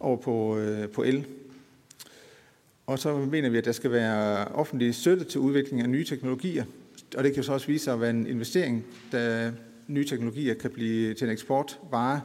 [0.00, 1.26] over på, øh, på el.
[2.86, 6.64] Og så mener vi, at der skal være offentlig støtte til udvikling af nye teknologier,
[7.16, 9.52] og det kan så også vise sig at være en investering, da
[9.86, 12.20] nye teknologier kan blive til en eksportvare,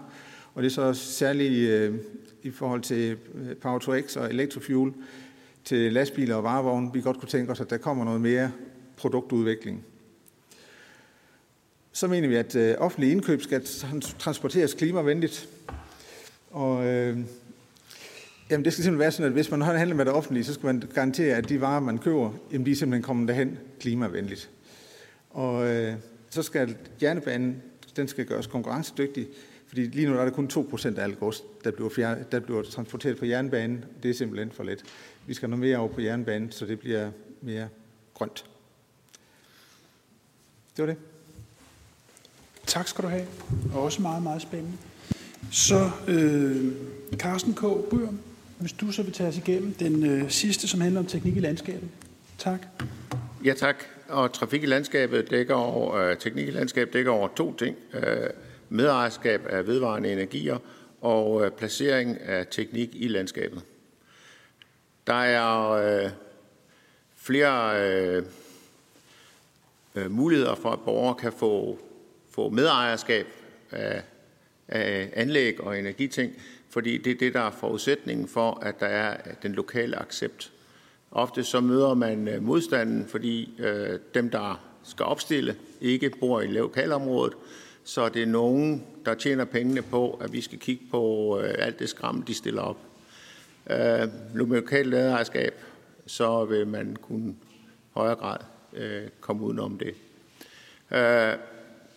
[0.53, 1.95] og det er så særligt øh,
[2.43, 4.93] i forhold til øh, Power to X og Electrofuel
[5.63, 6.93] til lastbiler og varevogne.
[6.93, 8.51] Vi godt kunne tænke os, at der kommer noget mere
[8.97, 9.85] produktudvikling.
[11.91, 13.63] Så mener vi, at øh, offentlige indkøb skal
[14.19, 15.49] transporteres klimavenligt.
[16.51, 17.19] Og øh,
[18.49, 20.65] jamen det skal simpelthen være sådan, at hvis man handler med det offentlige, så skal
[20.65, 24.49] man garantere, at de varer, man køber, jamen de er simpelthen kommet derhen klimavenligt.
[25.29, 25.93] Og øh,
[26.29, 27.61] så skal jernbanen,
[27.95, 29.27] den skal gøres konkurrencedygtig,
[29.67, 32.63] fordi lige nu er der kun 2% af alt gods, der bliver, fjer- der bliver
[32.63, 33.85] transporteret på jernbanen.
[34.03, 34.83] Det er simpelthen for let.
[35.27, 37.67] Vi skal nå mere over på jernbanen, så det bliver mere
[38.13, 38.45] grønt.
[40.77, 40.97] Det var det.
[42.65, 43.25] Tak skal du have.
[43.73, 44.77] Og også meget, meget spændende.
[45.51, 46.71] Så øh,
[47.17, 47.61] Carsten K.
[47.61, 48.13] Bøger,
[48.59, 51.39] hvis du så vil tage os igennem den øh, sidste, som handler om teknik i
[51.39, 51.89] landskabet.
[52.37, 52.59] Tak.
[53.45, 53.75] Ja, tak.
[54.07, 57.75] Og trafik i landskabet dækker over, øh, teknik i landskabet dækker over to ting.
[57.93, 58.29] Øh,
[58.69, 60.57] medejerskab af vedvarende energier
[61.01, 63.61] og øh, placering af teknik i landskabet.
[65.07, 66.11] Der er øh,
[67.15, 68.23] flere øh,
[69.95, 71.79] øh, muligheder for, at borgere kan få,
[72.31, 73.27] få medejerskab
[73.71, 74.03] af,
[74.67, 76.33] af anlæg og energiting,
[76.75, 80.51] fordi det er det, der er forudsætningen for, at der er den lokale accept.
[81.11, 86.47] Ofte så møder man øh, modstanden, fordi øh, dem, der skal opstille, ikke bor i
[86.47, 87.33] lokalområdet,
[87.83, 91.79] så det er nogen, der tjener pengene på, at vi skal kigge på øh, alt
[91.79, 92.77] det skram, de stiller op.
[93.69, 95.53] Øh, nu med lokalt laderejerskab,
[96.05, 97.35] så vil man kunne i
[97.93, 98.37] højere grad
[98.73, 99.93] øh, komme udenom det.
[100.97, 101.33] Øh,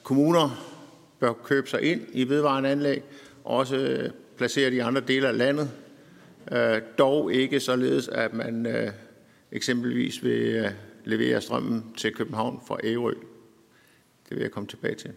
[0.02, 0.74] kommuner
[1.20, 3.02] bør købe sig ind i vedvarende anlæg,
[3.44, 5.70] også placere i andre dele af landet,
[6.52, 8.90] øh, dog ikke således, at man øh,
[9.52, 10.70] eksempelvis vil øh,
[11.04, 13.12] levere strømmen til København fra Ærø.
[14.28, 15.10] Det vil jeg komme tilbage til.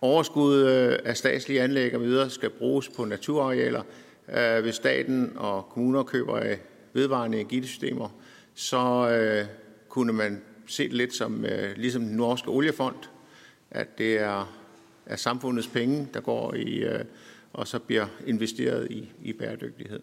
[0.00, 3.82] Overskud øh, af statslige anlæg og videre skal bruges på naturarealer.
[4.36, 6.60] Øh, hvis staten og kommuner køber af
[6.92, 8.08] vedvarende energisystemer,
[8.54, 9.46] så øh,
[9.88, 12.96] kunne man se det lidt som øh, ligesom den norske oliefond,
[13.70, 14.54] at det er,
[15.06, 16.84] er samfundets penge, der går i,
[17.54, 20.00] og så bliver investeret i, i bæredygtighed.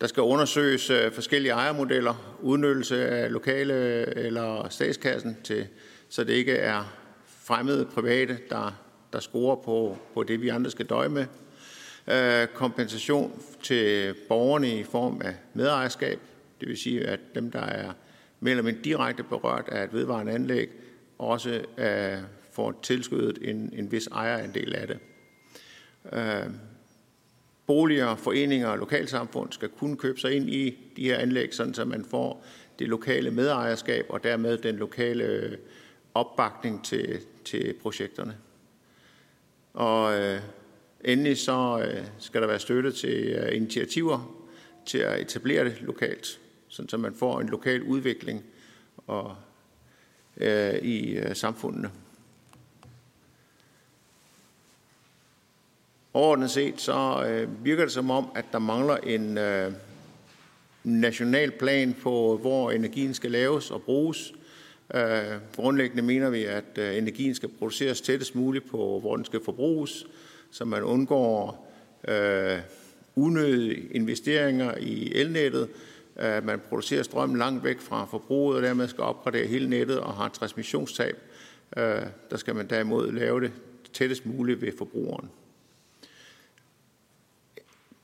[0.00, 3.74] Der skal undersøges øh, forskellige ejermodeller, udnyttelse af lokale
[4.16, 5.66] eller statskassen, til,
[6.08, 8.80] så det ikke er fremmede private, der,
[9.12, 11.26] der scorer på, på det, vi andre skal døje med.
[12.10, 16.20] Øh, kompensation til borgerne i form af medejerskab,
[16.60, 17.92] det vil sige, at dem, der er
[18.40, 20.70] mere eller mindre direkte berørt af et vedvarende anlæg,
[21.18, 22.18] også øh,
[22.52, 24.98] får tilskuddet en, en vis ejerandel af det.
[26.12, 26.50] Øh,
[27.66, 31.84] boliger, foreninger og lokalsamfund skal kunne købe sig ind i de her anlæg, sådan så
[31.84, 32.44] man får
[32.78, 35.56] det lokale medejerskab og dermed den lokale
[36.14, 38.36] opbakning til, til projekterne.
[39.74, 40.40] Og øh,
[41.04, 44.46] endelig så øh, skal der være støtte til øh, initiativer
[44.86, 48.44] til at etablere det lokalt, sådan så man får en lokal udvikling
[49.06, 49.36] og,
[50.36, 51.90] øh, i øh, samfundene.
[56.16, 59.72] Overordnet set så øh, virker det som om, at der mangler en øh,
[60.84, 64.32] national plan på, hvor energien skal laves og bruges,
[64.94, 69.40] Øh, grundlæggende mener vi, at øh, energien skal produceres tættest muligt på, hvor den skal
[69.44, 70.06] forbruges,
[70.50, 71.68] så man undgår
[72.08, 72.58] øh,
[73.16, 75.68] unødige investeringer i elnettet.
[76.20, 80.12] Øh, man producerer strøm langt væk fra forbruget, og dermed skal opgradere hele nettet og
[80.12, 81.16] har transmissionstab.
[81.76, 83.52] Øh, der skal man derimod lave det
[83.92, 85.30] tættest muligt ved forbrugeren.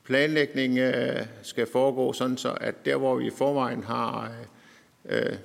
[0.03, 4.31] Planlægning øh, skal foregå sådan, så at der, hvor vi i forvejen har
[5.09, 5.35] øh,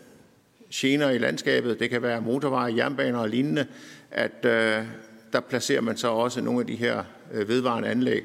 [0.75, 3.67] gener i landskabet, det kan være motorveje, jernbaner og lignende,
[4.11, 4.85] at øh,
[5.33, 8.25] der placerer man så også nogle af de her øh, vedvarende anlæg.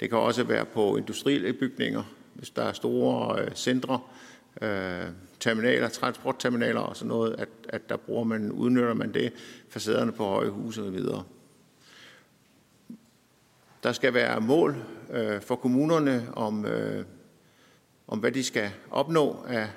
[0.00, 2.02] Det kan også være på industrielle bygninger,
[2.34, 4.00] hvis der er store øh, centre,
[4.62, 5.04] øh,
[5.40, 9.32] terminaler, transportterminaler og sådan noget, at, at der bruger man, udnytter man det,
[9.68, 11.22] facaderne på høje huse og videre.
[13.82, 14.76] Der skal være mål
[15.12, 17.04] øh, for kommunerne om, øh,
[18.08, 19.68] om, hvad de skal opnå af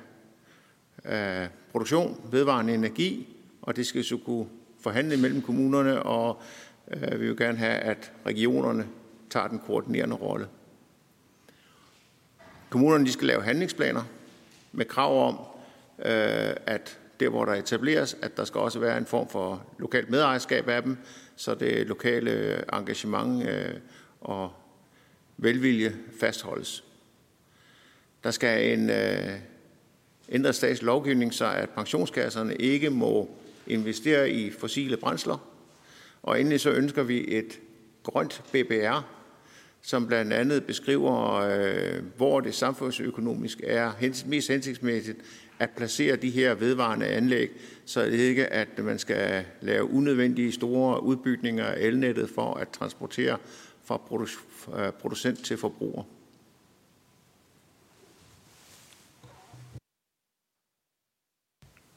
[1.06, 4.46] af produktion, vedvarende energi, og det skal så kunne
[4.82, 6.42] forhandle mellem kommunerne, og
[6.92, 8.88] øh, vi vil gerne have, at regionerne
[9.30, 10.48] tager den koordinerende rolle.
[12.70, 14.04] Kommunerne de skal lave handlingsplaner
[14.72, 15.40] med krav om,
[16.00, 20.10] øh, at der, hvor der etableres, at der skal også være en form for lokalt
[20.10, 20.98] medejerskab af dem,
[21.36, 23.74] så det lokale engagement øh,
[24.22, 24.52] og
[25.38, 26.84] velvilje fastholdes.
[28.24, 29.30] Der skal en øh,
[30.30, 33.30] ændret statslovgivning, så at pensionskasserne ikke må
[33.68, 35.52] investere i fossile brændsler.
[36.24, 37.60] Og endelig så ønsker vi et
[38.04, 39.08] grønt BBR,
[39.82, 43.92] som blandt andet beskriver, øh, hvor det samfundsøkonomisk er
[44.26, 45.18] mest hensigtsmæssigt
[45.60, 47.52] at placere de her vedvarende anlæg,
[47.86, 53.38] så det ikke, at man skal lave unødvendige store udbygninger af elnettet for at transportere
[53.86, 56.04] fra øh, producent til forbruger.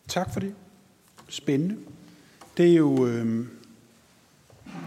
[0.08, 0.54] Tak for det.
[1.28, 1.78] Spændende.
[2.56, 3.46] Det er jo øh,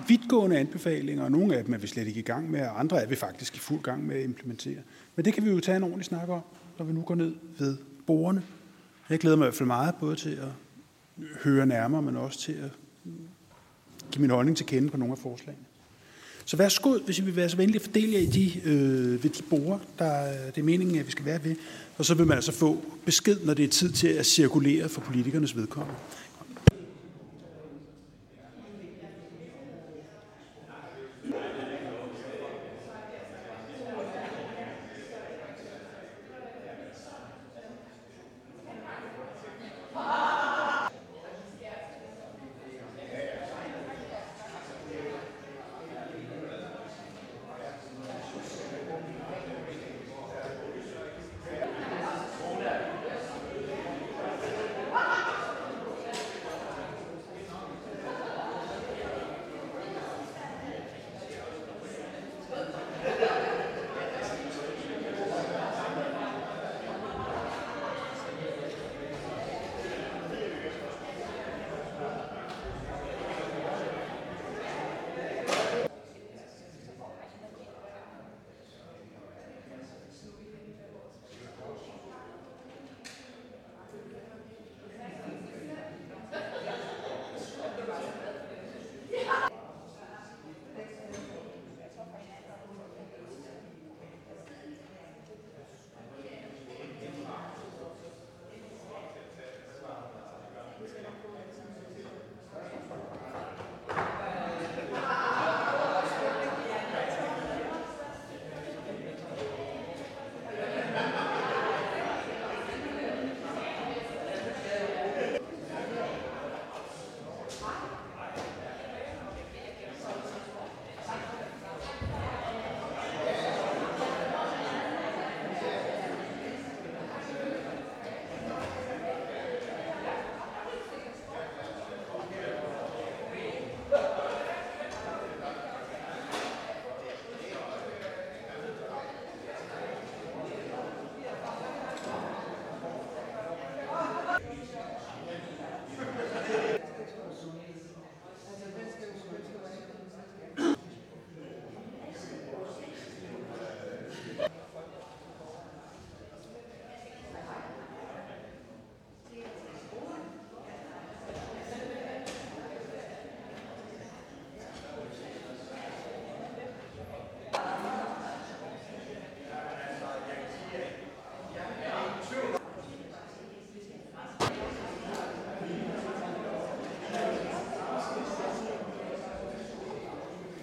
[0.08, 3.02] vidtgående anbefalinger, og nogle af dem er vi slet ikke i gang med, og andre
[3.02, 4.82] er vi faktisk i fuld gang med at implementere.
[5.16, 6.42] Men det kan vi jo tage en ordentlig snak om,
[6.78, 8.44] når vi nu går ned ved borgerne.
[9.10, 10.50] Jeg glæder mig i hvert fald meget både til at
[11.44, 12.72] høre nærmere, men også til at
[14.12, 15.66] give min holdning til kende på nogle af forslagene.
[16.46, 19.30] Så værsgo, hvis I vil være så venlige at fordele jer i de, øh, ved
[19.30, 21.56] de borer, der det er meningen, at vi skal være ved.
[21.98, 25.02] Og så vil man altså få besked, når det er tid til at cirkulere for
[25.02, 25.96] politikernes vedkommende.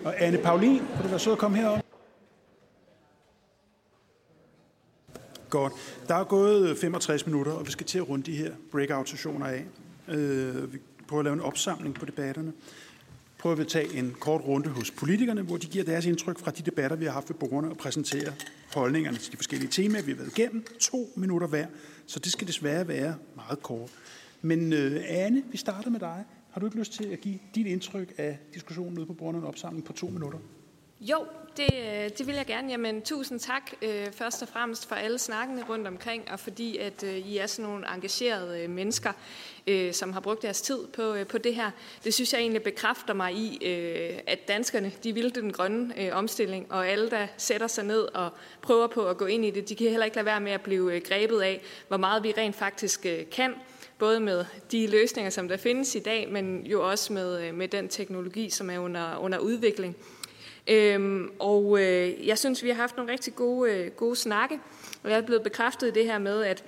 [0.09, 1.81] Og Anne Paulin, kan du være sød at komme herop?
[5.51, 5.73] Godt.
[6.09, 9.65] Der er gået 65 minutter, og vi skal til at runde de her breakout-sessioner af.
[10.09, 12.53] Øh, vi prøver at lave en opsamling på debatterne.
[13.39, 16.51] Prøver vi at tage en kort runde hos politikerne, hvor de giver deres indtryk fra
[16.51, 18.33] de debatter, vi har haft ved borgerne, og præsenterer
[18.75, 20.65] holdningerne til de forskellige temaer, vi har været igennem.
[20.81, 21.67] To minutter hver,
[22.07, 23.91] så det skal desværre være meget kort.
[24.43, 26.25] Men øh, Anne, vi starter med dig.
[26.59, 29.45] Har du ikke lyst til at give dit indtryk af diskussionen ude på borgerne en
[29.45, 30.39] opsamling på to minutter?
[31.01, 32.71] Jo, det, øh, det vil jeg gerne.
[32.71, 37.03] Jamen, tusind tak øh, først og fremmest for alle snakkene rundt omkring, og fordi at
[37.03, 39.13] øh, I er sådan nogle engagerede øh, mennesker,
[39.67, 41.71] øh, som har brugt deres tid på, øh, på det her.
[42.05, 46.17] Det synes jeg egentlig bekræfter mig i, øh, at danskerne de vil den grønne øh,
[46.17, 48.31] omstilling, og alle, der sætter sig ned og
[48.63, 50.61] prøver på at gå ind i det, de kan heller ikke lade være med at
[50.61, 53.55] blive øh, grebet af, hvor meget vi rent faktisk øh, kan
[53.99, 57.69] både med de løsninger, som der findes i dag, men jo også med, øh, med
[57.69, 59.97] den teknologi, som er under, under udvikling.
[60.67, 64.61] Øhm, og øh, jeg synes, vi har haft nogle rigtig gode, øh, gode snakke,
[65.03, 66.65] og jeg er blevet bekræftet i det her med, at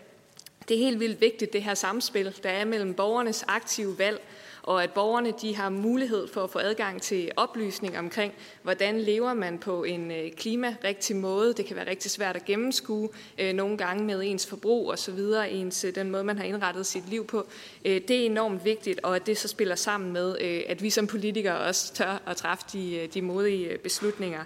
[0.68, 4.20] det er helt vildt vigtigt, det her samspil, der er mellem borgernes aktive valg
[4.62, 9.34] og at borgerne de har mulighed for at få adgang til oplysning omkring, hvordan lever
[9.34, 11.54] man på en øh, klimarigtig måde.
[11.54, 15.12] Det kan være rigtig svært at gennemskue øh, nogle gange med ens forbrug og så
[15.12, 17.46] videre, ens, øh, den måde, man har indrettet sit liv på.
[17.84, 21.58] Det er enormt vigtigt, og at det så spiller sammen med, at vi som politikere
[21.58, 24.44] også tør at træffe de, de modige beslutninger.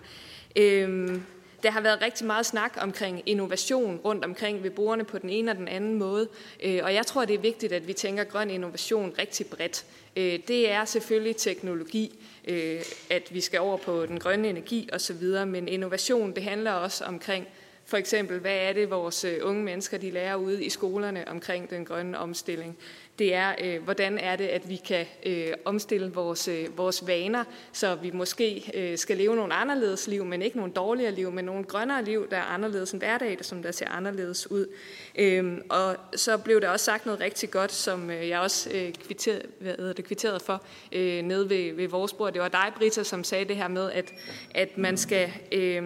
[0.56, 1.22] Øhm,
[1.64, 5.50] der har været rigtig meget snak omkring innovation rundt omkring ved bordene på den ene
[5.50, 6.28] og den anden måde,
[6.62, 9.84] øh, og jeg tror, det er vigtigt, at vi tænker grøn innovation rigtig bredt.
[10.16, 15.46] Øh, det er selvfølgelig teknologi, øh, at vi skal over på den grønne energi osv.,
[15.46, 17.46] men innovation det handler også omkring
[17.86, 21.84] for eksempel, hvad er det, vores unge mennesker de lærer ude i skolerne omkring den
[21.84, 22.78] grønne omstilling?
[23.18, 27.44] Det er, øh, hvordan er det, at vi kan øh, omstille vores, øh, vores vaner,
[27.72, 31.44] så vi måske øh, skal leve nogle anderledes liv, men ikke nogle dårligere liv, men
[31.44, 34.66] nogle grønnere liv, der er anderledes end hverdag, som der ser anderledes ud.
[35.18, 38.92] Øh, og så blev der også sagt noget rigtig godt, som øh, jeg også øh,
[38.92, 42.32] kvitterede, hvad det, kvitterede for øh, nede ved, ved vores bord.
[42.32, 44.12] Det var dig, Brita, som sagde det her med, at,
[44.54, 45.82] at man skal, øh,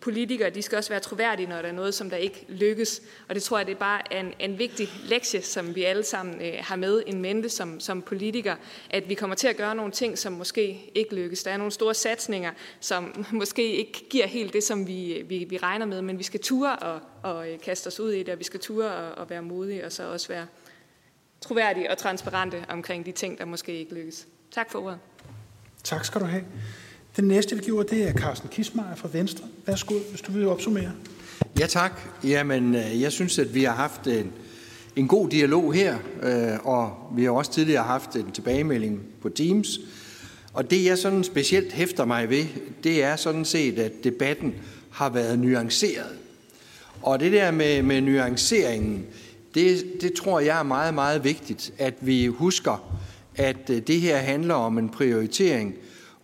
[0.00, 3.02] politikere, de skal også være troværdige, når der er noget, som der ikke lykkes.
[3.28, 6.34] Og det tror jeg, det er bare en, en vigtig lektie, som vi alle sammen
[6.42, 8.56] øh, har med en mente som, som politiker,
[8.90, 11.42] at vi kommer til at gøre nogle ting, som måske ikke lykkes.
[11.42, 15.56] Der er nogle store satsninger, som måske ikke giver helt det, som vi, vi, vi
[15.56, 18.38] regner med, men vi skal ture og, og øh, kaste os ud i det, og
[18.38, 20.46] vi skal ture og, og være modige, og så også være
[21.40, 24.26] troværdige og transparente omkring de ting, der måske ikke lykkes.
[24.50, 24.98] Tak for ordet.
[25.84, 26.44] Tak skal du have.
[27.16, 29.44] Den næste, vi giver, det er Carsten Kismeier fra Venstre.
[29.66, 30.92] Værsgo, hvis du vil opsummere.
[31.60, 32.00] Ja, tak.
[32.24, 34.32] Jamen, øh, jeg synes, at vi har haft en
[34.96, 39.78] en god dialog her, øh, og vi har også tidligere haft en tilbagemelding på Teams.
[40.52, 42.44] Og det, jeg sådan specielt hæfter mig ved,
[42.84, 44.54] det er sådan set, at debatten
[44.90, 46.18] har været nuanceret.
[47.02, 49.06] Og det der med, med nuanceringen,
[49.54, 52.98] det, det tror jeg er meget, meget vigtigt, at vi husker,
[53.36, 55.74] at øh, det her handler om en prioritering,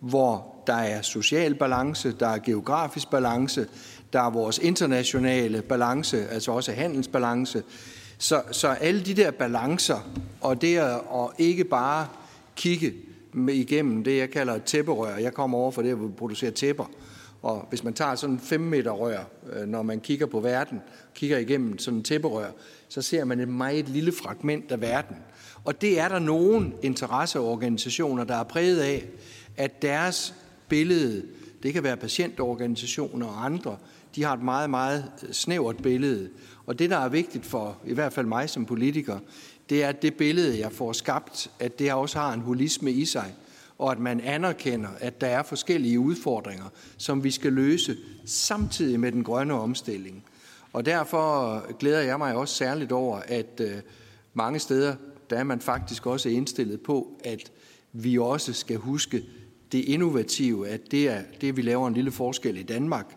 [0.01, 3.67] hvor der er social balance, der er geografisk balance,
[4.13, 7.63] der er vores internationale balance, altså også handelsbalance,
[8.19, 10.09] så, så alle de der balancer,
[10.41, 12.09] og det at og ikke bare
[12.57, 12.95] kigge
[13.33, 15.17] med igennem det, jeg kalder et tæpperør.
[15.17, 16.85] Jeg kommer over for det, at producere producerer tæpper.
[17.43, 19.19] Og hvis man tager sådan en 5 meter rør,
[19.53, 20.81] øh, når man kigger på verden,
[21.15, 22.51] kigger igennem sådan en tæpperør,
[22.89, 25.17] så ser man et meget lille fragment af verden.
[25.65, 29.09] Og det er der nogle interesseorganisationer, der er præget af,
[29.57, 30.35] at deres
[30.69, 31.27] billede,
[31.63, 33.77] det kan være patientorganisationer og andre,
[34.17, 36.31] de har et meget, meget snævert billede.
[36.67, 39.19] Og det, der er vigtigt for i hvert fald mig som politiker,
[39.71, 43.05] det er, at det billede, jeg får skabt, at det også har en holisme i
[43.05, 43.35] sig,
[43.79, 46.65] og at man anerkender, at der er forskellige udfordringer,
[46.97, 50.25] som vi skal løse samtidig med den grønne omstilling.
[50.73, 53.77] Og derfor glæder jeg mig også særligt over, at øh,
[54.35, 54.95] mange steder,
[55.31, 57.53] der er man faktisk også indstillet på, at
[57.93, 59.23] vi også skal huske
[59.73, 63.17] det innovative, at det er det, vi laver en lille forskel i Danmark,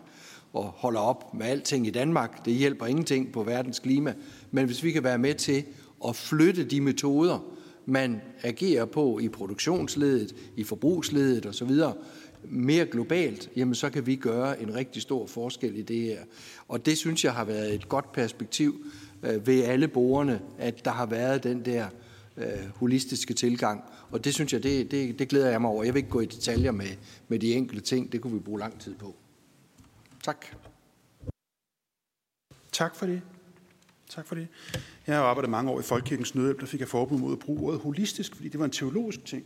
[0.52, 2.44] og holder op med alting i Danmark.
[2.44, 4.14] Det hjælper ingenting på verdens klima.
[4.50, 5.64] Men hvis vi kan være med til
[6.08, 7.38] at flytte de metoder,
[7.86, 11.70] man agerer på i produktionsledet, i forbrugsledet osv.,
[12.44, 16.18] mere globalt, jamen så kan vi gøre en rigtig stor forskel i det her.
[16.68, 18.84] Og det synes jeg har været et godt perspektiv
[19.22, 21.86] øh, ved alle borgerne, at der har været den der
[22.36, 22.44] øh,
[22.74, 23.82] holistiske tilgang.
[24.10, 25.84] Og det synes jeg, det, det, det glæder jeg mig over.
[25.84, 26.86] Jeg vil ikke gå i detaljer med,
[27.28, 28.12] med de enkelte ting.
[28.12, 29.14] Det kunne vi bruge lang tid på.
[30.24, 30.46] Tak.
[32.72, 33.22] Tak for det.
[34.08, 34.48] Tak for det.
[35.06, 37.60] Jeg har arbejdet mange år i Folkekirkens Nødhjælp, der fik jeg forbud mod at bruge
[37.60, 39.44] ordet holistisk, fordi det var en teologisk ting.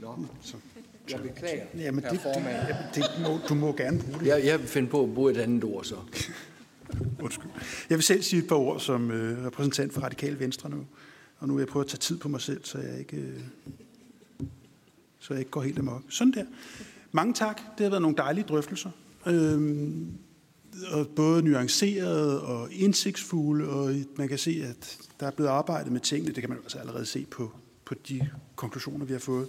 [0.00, 0.26] Nå.
[0.40, 0.56] Så
[1.10, 2.52] Jeg beklager, Jamen, det, det, jamen,
[2.94, 4.26] det må, du må gerne bruge det.
[4.26, 5.96] Jeg, jeg vil finde på at bruge et andet ord så.
[7.24, 7.50] Undskyld.
[7.90, 10.86] Jeg vil selv sige et par ord som øh, repræsentant for Radikal Venstre nu.
[11.38, 13.40] Og nu vil jeg prøve at tage tid på mig selv, så jeg ikke, øh,
[15.18, 16.02] så jeg ikke går helt amok.
[16.08, 16.44] Sådan der.
[17.12, 17.60] Mange tak.
[17.78, 18.90] Det har været nogle dejlige drøftelser.
[19.26, 20.06] Øhm,
[20.92, 26.00] og både nuancerede og indsigtsfulde, og man kan se, at der er blevet arbejdet med
[26.00, 26.34] tingene.
[26.34, 27.52] Det kan man også altså allerede se på,
[27.84, 29.48] på de konklusioner, vi har fået.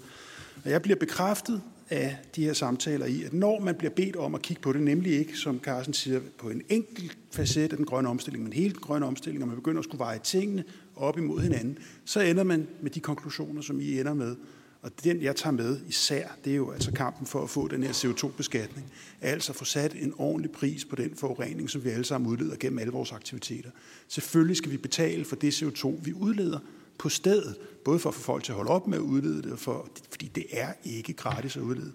[0.63, 4.35] Og jeg bliver bekræftet af de her samtaler i, at når man bliver bedt om
[4.35, 7.85] at kigge på det, nemlig ikke, som Carsten siger, på en enkelt facet af den
[7.85, 10.63] grønne omstilling, men hele den grønne omstilling, og man begynder at skulle veje tingene
[10.95, 14.35] op imod hinanden, så ender man med de konklusioner, som I ender med.
[14.81, 17.83] Og den, jeg tager med især, det er jo altså kampen for at få den
[17.83, 18.93] her CO2-beskatning.
[19.21, 22.79] Altså få sat en ordentlig pris på den forurening, som vi alle sammen udleder gennem
[22.79, 23.69] alle vores aktiviteter.
[24.07, 26.59] Selvfølgelig skal vi betale for det CO2, vi udleder
[26.97, 27.55] på stedet,
[27.85, 30.31] både for at få folk til at holde op med at udlede det, for, fordi
[30.35, 31.91] det er ikke gratis at udlede.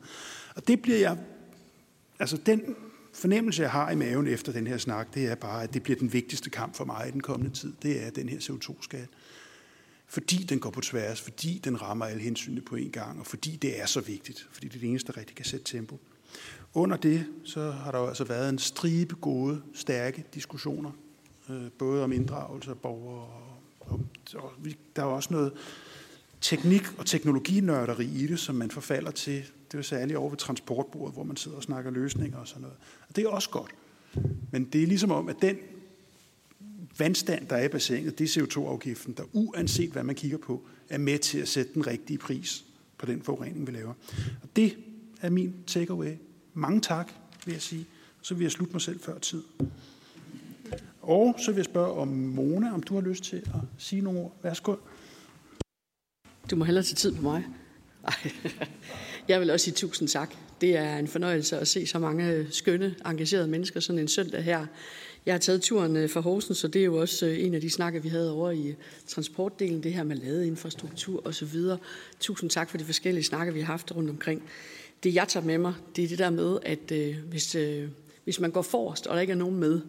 [0.57, 1.18] Og det bliver jeg,
[2.18, 2.76] altså den
[3.12, 5.99] fornemmelse, jeg har i maven efter den her snak, det er bare, at det bliver
[5.99, 7.72] den vigtigste kamp for mig i den kommende tid.
[7.82, 9.09] Det er den her CO2-skat
[10.07, 13.57] fordi den går på tværs, fordi den rammer alle hensynene på en gang, og fordi
[13.57, 16.01] det er så vigtigt, fordi det er det eneste, der rigtig kan sætte tempo.
[16.75, 20.91] Under det, så har der jo altså været en stribe gode, stærke diskussioner,
[21.51, 24.01] øh, både om inddragelse af borgere, og, og,
[24.35, 24.53] og
[24.97, 25.53] der er også noget
[26.41, 29.45] teknik- og teknologinørderi i det, som man forfalder til.
[29.73, 32.77] Det er særligt over ved transportbordet, hvor man sidder og snakker løsninger og sådan noget.
[33.09, 33.75] Og det er også godt.
[34.53, 35.57] Men det er ligesom om, at den
[36.99, 40.99] vandstand, der er i bassinet, det er CO2-afgiften, der uanset hvad man kigger på, er
[40.99, 42.65] med til at sætte den rigtige pris
[42.99, 43.95] på den forurening, vi laver.
[44.43, 44.77] Og det
[45.21, 46.13] er min takeaway.
[46.55, 47.13] Mange tak,
[47.45, 47.87] vil jeg sige.
[48.23, 49.43] Så vil jeg slutte mig selv før tid.
[51.03, 54.21] Og så vil jeg spørge om Mona, om du har lyst til at sige nogle
[54.21, 54.37] ord.
[54.43, 54.77] Værsgo.
[56.51, 57.45] Du må hellere tage tid på mig.
[58.05, 58.31] Ej.
[59.29, 60.35] Jeg vil også sige tusind tak.
[60.61, 64.67] Det er en fornøjelse at se så mange skønne, engagerede mennesker sådan en søndag her.
[65.27, 67.61] Jeg har taget turen øh, fra Horsens, så det er jo også øh, en af
[67.61, 68.74] de snakker, vi havde over i øh,
[69.07, 71.61] transportdelen, det her med ladeinfrastruktur osv.
[72.20, 74.43] Tusind tak for de forskellige snakker, vi har haft rundt omkring.
[75.03, 77.89] Det jeg tager med mig, det er det der med, at øh, hvis, øh,
[78.24, 79.81] hvis man går forrest, og der ikke er nogen med,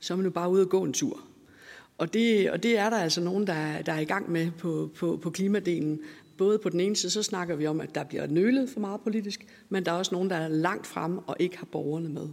[0.00, 1.20] så er man jo bare ude og gå en tur.
[1.98, 4.90] Og det, og det er der altså nogen, der, der er i gang med på,
[4.96, 6.00] på, på klimadelen.
[6.38, 9.00] Både på den ene side, så snakker vi om, at der bliver nølet for meget
[9.00, 12.28] politisk, men der er også nogen, der er langt frem og ikke har borgerne med.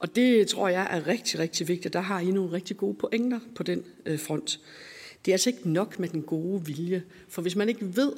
[0.00, 1.94] Og det tror jeg er rigtig, rigtig vigtigt.
[1.94, 4.60] Der har I nogle rigtig gode pointer på den øh, front.
[5.24, 8.12] Det er altså ikke nok med den gode vilje, for hvis man ikke ved,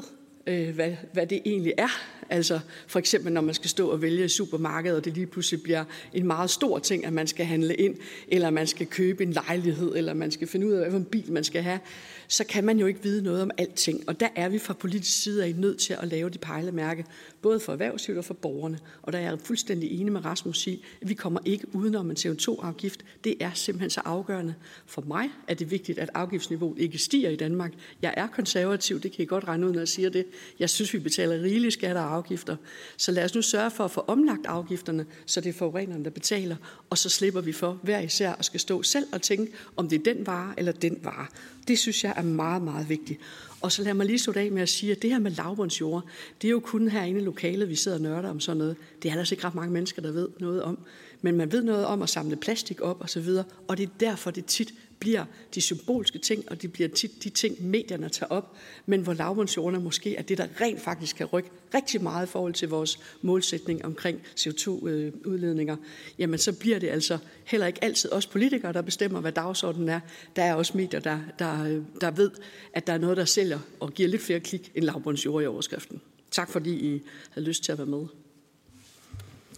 [0.46, 1.88] øh, hvad, hvad det egentlig er.
[2.30, 5.62] Altså for eksempel, når man skal stå og vælge i supermarkedet, og det lige pludselig
[5.62, 7.96] bliver en meget stor ting, at man skal handle ind,
[8.28, 11.44] eller man skal købe en lejlighed, eller man skal finde ud af, hvilken bil man
[11.44, 11.80] skal have,
[12.28, 14.08] så kan man jo ikke vide noget om alting.
[14.08, 17.04] Og der er vi fra politisk side af nødt til at lave de pejlemærke,
[17.42, 18.78] både for erhvervslivet og for borgerne.
[19.02, 22.16] Og der er jeg fuldstændig enig med Rasmus i, at vi kommer ikke udenom en
[22.16, 23.04] CO2-afgift.
[23.24, 24.54] Det er simpelthen så afgørende.
[24.86, 27.72] For mig er det vigtigt, at afgiftsniveauet ikke stiger i Danmark.
[28.02, 30.26] Jeg er konservativ, det kan I godt regne ud, når jeg siger det.
[30.58, 32.56] Jeg synes, vi betaler rigelige skatter og afgifter.
[32.96, 36.10] Så lad os nu sørge for at få omlagt afgifterne, så det er forureneren, der
[36.10, 36.56] betaler.
[36.90, 39.98] Og så slipper vi for hver især at skal stå selv og tænke, om det
[39.98, 41.26] er den vare eller den vare.
[41.68, 43.20] Det synes jeg er meget, meget vigtigt.
[43.60, 46.04] Og så lad mig lige slutte af med at sige, at det her med lavbundsjord,
[46.42, 48.76] det er jo kun herinde i lokalet, vi sidder og nørder om sådan noget.
[49.02, 50.78] Det er altså ikke ret mange mennesker, der ved noget om.
[51.22, 53.90] Men man ved noget om at samle plastik op og så videre, og det er
[54.00, 55.24] derfor, det tit bliver
[55.54, 59.84] de symbolske ting, og det bliver tit de ting, medierne tager op, men hvor lavbundsjordene
[59.84, 63.84] måske er det, der rent faktisk kan rykke rigtig meget i forhold til vores målsætning
[63.84, 65.76] omkring CO2-udledninger,
[66.18, 70.00] jamen så bliver det altså heller ikke altid os politikere, der bestemmer, hvad dagsordenen er.
[70.36, 72.30] Der er også medier, der, der, der ved,
[72.72, 76.00] at der er noget, der sælger og giver lidt flere klik end lavbundsjord i overskriften.
[76.30, 78.06] Tak fordi I havde lyst til at være med.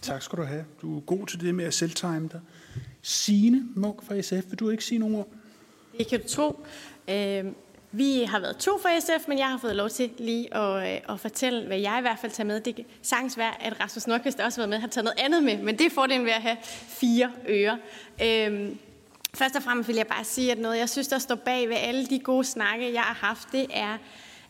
[0.02, 0.64] Tak skal du have.
[0.82, 2.40] Du er god til det med at selvtime dig.
[3.02, 5.28] Signe Munk fra SF, vil du ikke sige nogle ord?
[5.98, 6.66] Det kan du tro.
[7.08, 7.44] Øh,
[7.92, 11.14] vi har været to fra SF, men jeg har fået lov til lige at, øh,
[11.14, 12.60] at fortælle, hvad jeg i hvert fald tager med.
[12.60, 15.42] Det kan sagtens være, at Rasmus Nordqvist også har været med, har taget noget andet
[15.42, 16.56] med, men det er fordelen ved at have
[16.88, 17.76] fire ører.
[18.22, 18.68] Øh,
[19.34, 21.76] først og fremmest vil jeg bare sige, at noget, jeg synes, der står bag ved
[21.76, 23.98] alle de gode snakke, jeg har haft, det er,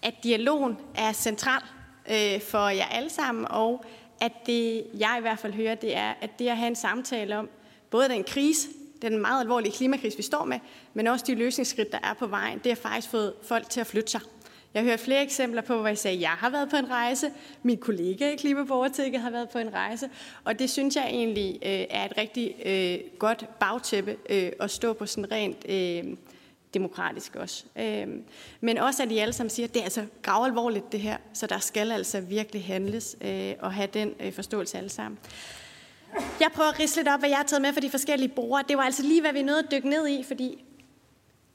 [0.02, 1.62] at dialogen er central
[2.10, 3.84] øh, for jer alle sammen, og
[4.20, 7.38] at det, jeg i hvert fald hører, det er, at det at have en samtale
[7.38, 7.48] om
[7.94, 8.68] både den krise,
[9.02, 10.58] den meget alvorlige klimakrise, vi står med,
[10.94, 13.86] men også de løsningsskridt, der er på vejen, det har faktisk fået folk til at
[13.86, 14.20] flytte sig.
[14.74, 16.90] Jeg har hørt flere eksempler på, hvor jeg sagde, at jeg har været på en
[16.90, 17.30] rejse,
[17.62, 20.10] min kollega i Klimaborgertinget har været på en rejse,
[20.44, 24.92] og det synes jeg egentlig øh, er et rigtig øh, godt bagtæppe øh, at stå
[24.92, 26.16] på sådan rent øh,
[26.74, 27.64] demokratisk også.
[27.76, 28.06] Øh,
[28.60, 31.46] men også at de alle sammen siger, at det er altså gravalvorligt det her, så
[31.46, 35.18] der skal altså virkelig handles øh, og have den øh, forståelse alle sammen.
[36.40, 38.64] Jeg prøver at risle lidt op, hvad jeg har taget med for de forskellige brugere.
[38.68, 40.64] Det var altså lige, hvad vi nåede at dykke ned i, fordi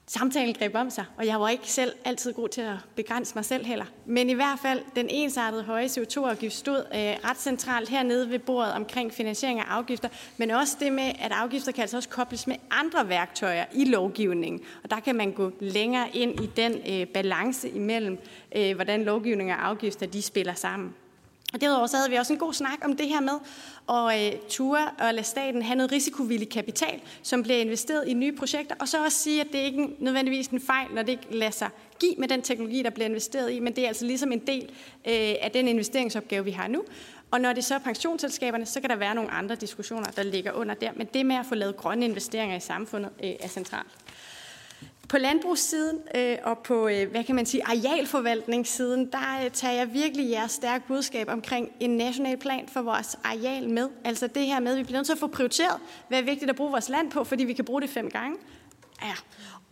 [0.09, 3.45] samtalen greb om sig, og jeg var ikke selv altid god til at begrænse mig
[3.45, 3.85] selv heller.
[4.05, 8.73] Men i hvert fald, den ensartede høje CO2-afgift stod øh, ret centralt hernede ved bordet
[8.73, 12.55] omkring finansiering af afgifter, men også det med, at afgifter kan altså også kobles med
[12.71, 14.61] andre værktøjer i lovgivningen.
[14.83, 18.17] Og der kan man gå længere ind i den øh, balance imellem,
[18.55, 20.95] øh, hvordan lovgivning og afgifter de spiller sammen.
[21.53, 23.33] Og derudover så havde vi også en god snak om det her med
[23.89, 28.31] at øh, ture og lade staten have noget risikovillig kapital, som bliver investeret i nye
[28.31, 31.37] projekter, og så også sige, at det ikke er nødvendigvis en fejl, når det ikke
[31.37, 31.69] lader sig
[31.99, 34.63] give med den teknologi, der bliver investeret i, men det er altså ligesom en del
[35.07, 36.83] øh, af den investeringsopgave, vi har nu.
[37.31, 40.51] Og når det så er pensionsselskaberne, så kan der være nogle andre diskussioner, der ligger
[40.51, 43.87] under der, men det med at få lavet grønne investeringer i samfundet øh, er centralt.
[45.09, 49.93] På landbrugssiden øh, og på, øh, hvad kan man sige, arealforvaltningssiden, der øh, tager jeg
[49.93, 53.89] virkelig jeres stærke budskab omkring en national plan for vores areal med.
[54.03, 56.49] Altså det her med, at vi bliver nødt til at få prioriteret, hvad er vigtigt
[56.49, 58.37] at bruge vores land på, fordi vi kan bruge det fem gange.
[59.03, 59.13] Ja.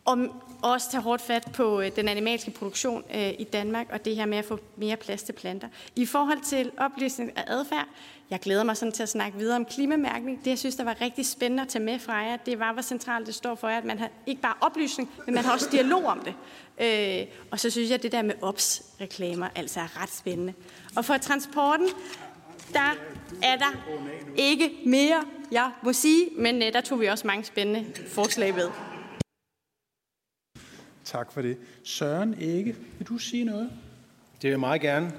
[0.05, 0.17] Og
[0.61, 4.25] også tage hårdt fat på øh, den animalske produktion øh, i Danmark, og det her
[4.25, 5.67] med at få mere plads til planter.
[5.95, 7.85] I forhold til oplysning af adfærd,
[8.29, 10.39] jeg glæder mig sådan til at snakke videre om klimamærkning.
[10.39, 12.81] Det, jeg synes, der var rigtig spændende at tage med fra jer, det var, hvor
[12.81, 15.69] centralt det står for jer, at man har ikke bare oplysning, men man har også
[15.71, 16.33] dialog om det.
[16.81, 20.53] Øh, og så synes jeg, at det der med OPS-reklamer altså er ret spændende.
[20.95, 21.87] Og for transporten,
[22.73, 22.95] der
[23.43, 23.71] er der
[24.35, 28.69] ikke mere, jeg må sige, men øh, der tog vi også mange spændende forslag ved.
[31.07, 31.57] Tak for det.
[31.83, 33.69] Søren Ikke, vil du sige noget?
[34.35, 35.11] Det vil jeg meget gerne.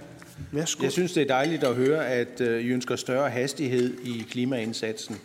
[0.53, 0.83] Værsgo.
[0.83, 5.17] Jeg synes, det er dejligt at høre, at øh, I ønsker større hastighed i klimaindsatsen,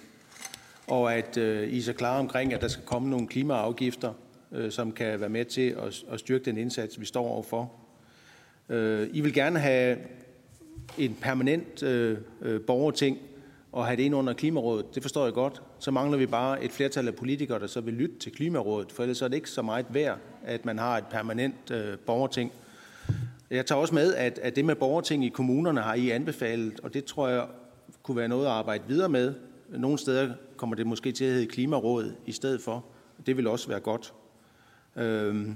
[0.87, 4.13] og at øh, I er så klar omkring, at der skal komme nogle klimaafgifter,
[4.51, 5.77] øh, som kan være med til
[6.11, 7.71] at styrke den indsats, vi står overfor.
[9.13, 9.97] I vil gerne have
[10.97, 11.83] en permanent
[12.67, 13.17] borgerting
[13.71, 14.95] og have det ind under Klimarådet.
[14.95, 15.61] Det forstår jeg godt.
[15.83, 19.03] Så mangler vi bare et flertal af politikere, der så vil lytte til Klimarådet, for
[19.03, 22.51] ellers er det ikke så meget værd, at man har et permanent øh, borgerting.
[23.49, 26.93] Jeg tager også med, at, at det med borgerting i kommunerne har I anbefalet, og
[26.93, 27.47] det tror jeg
[28.03, 29.33] kunne være noget at arbejde videre med.
[29.69, 32.85] Nogle steder kommer det måske til at hedde Klimaråd i stedet for.
[33.25, 34.13] Det vil også være godt.
[34.95, 35.55] Øhm,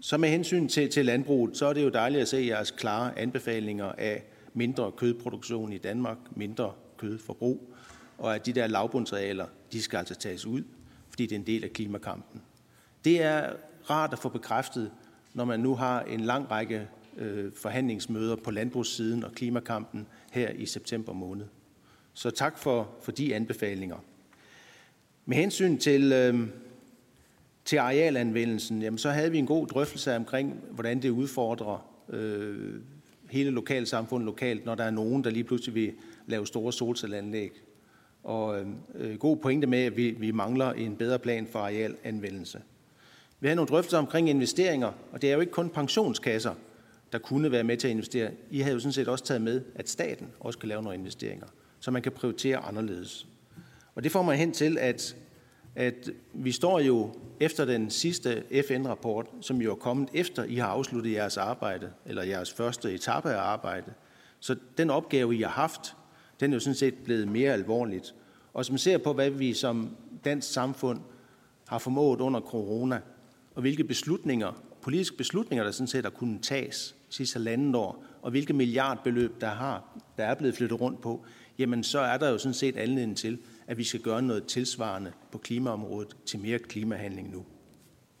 [0.00, 3.18] så med hensyn til, til landbruget, så er det jo dejligt at se jeres klare
[3.18, 7.72] anbefalinger af mindre kødproduktion i Danmark, mindre kødforbrug,
[8.18, 10.62] og at de der lavbundsarealer, de skal altså tages ud,
[11.08, 12.42] fordi det er en del af klimakampen.
[13.04, 13.52] Det er
[13.90, 14.90] rart at få bekræftet,
[15.34, 20.66] når man nu har en lang række øh, forhandlingsmøder på landbrugssiden og klimakampen her i
[20.66, 21.46] september måned.
[22.14, 23.96] Så tak for, for de anbefalinger.
[25.26, 26.48] Med hensyn til, øh,
[27.64, 32.80] til arealanvendelsen, jamen, så havde vi en god drøftelse omkring, hvordan det udfordrer øh,
[33.30, 35.92] hele lokalsamfundet lokalt, når der er nogen, der lige pludselig vil
[36.26, 37.62] lave store solcelleanlæg.
[38.26, 38.60] Og
[38.94, 42.62] øh, god pointe med, at vi, vi mangler en bedre plan for arealanvendelse.
[43.40, 46.54] Vi har nogle drøftelser omkring investeringer, og det er jo ikke kun pensionskasser,
[47.12, 48.30] der kunne være med til at investere.
[48.50, 51.46] I har jo sådan set også taget med, at staten også kan lave nogle investeringer,
[51.80, 53.26] så man kan prioritere anderledes.
[53.94, 55.16] Og det får mig hen til, at,
[55.74, 57.10] at vi står jo
[57.40, 62.22] efter den sidste FN-rapport, som jo er kommet efter, I har afsluttet jeres arbejde, eller
[62.22, 63.92] jeres første etape af arbejde.
[64.40, 65.96] Så den opgave, I har haft,
[66.40, 68.14] den er jo sådan set blevet mere alvorligt.
[68.54, 71.00] Og som ser på, hvad vi som dansk samfund
[71.68, 73.00] har formået under corona,
[73.54, 78.30] og hvilke beslutninger, politiske beslutninger, der sådan set har kunnet tages sidste halvandet år, og
[78.30, 81.24] hvilke milliardbeløb, der, har, der er blevet flyttet rundt på,
[81.58, 85.12] jamen så er der jo sådan set anledning til, at vi skal gøre noget tilsvarende
[85.32, 87.44] på klimaområdet til mere klimahandling nu.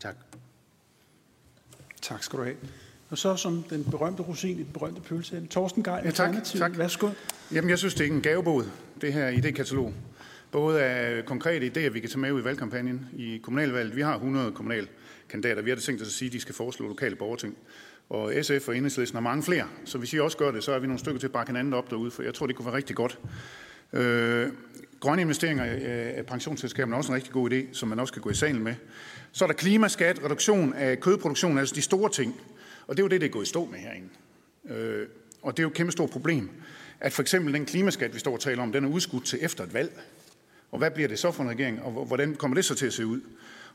[0.00, 0.16] Tak.
[2.02, 2.56] Tak skal du have.
[3.10, 6.78] Og så som den berømte rosin i den berømte pølse, Torsten Geil, ja, tak, tak.
[6.78, 7.08] Værsgo.
[7.52, 8.64] Jamen, jeg synes, det er en gavebod,
[9.00, 9.92] det her idékatalog.
[10.50, 13.96] Både af konkrete idéer, vi kan tage med ud i valgkampagnen i kommunalvalget.
[13.96, 15.62] Vi har 100 kommunalkandidater.
[15.62, 17.56] Vi har det tænkt os at sige, at de skal foreslå lokale borgerting.
[18.10, 19.64] Og SF og Enhedslisten har mange flere.
[19.84, 21.74] Så hvis I også gør det, så er vi nogle stykker til at bakke hinanden
[21.74, 23.18] op derude, for jeg tror, det kunne være rigtig godt.
[23.92, 24.48] Øh,
[25.00, 25.64] grønne investeringer
[26.16, 28.62] af pensionsselskaberne er også en rigtig god idé, som man også kan gå i salen
[28.62, 28.74] med.
[29.32, 32.40] Så er der klimaskat, reduktion af kødproduktion, altså de store ting.
[32.86, 34.08] Og det er jo det, det er gået i stå med herinde.
[34.68, 35.08] Øh,
[35.42, 36.50] og det er jo et kæmpe stort problem,
[37.00, 39.64] at for eksempel den klimaskat, vi står og taler om, den er udskudt til efter
[39.64, 40.00] et valg.
[40.70, 42.92] Og hvad bliver det så for en regering, og hvordan kommer det så til at
[42.92, 43.20] se ud?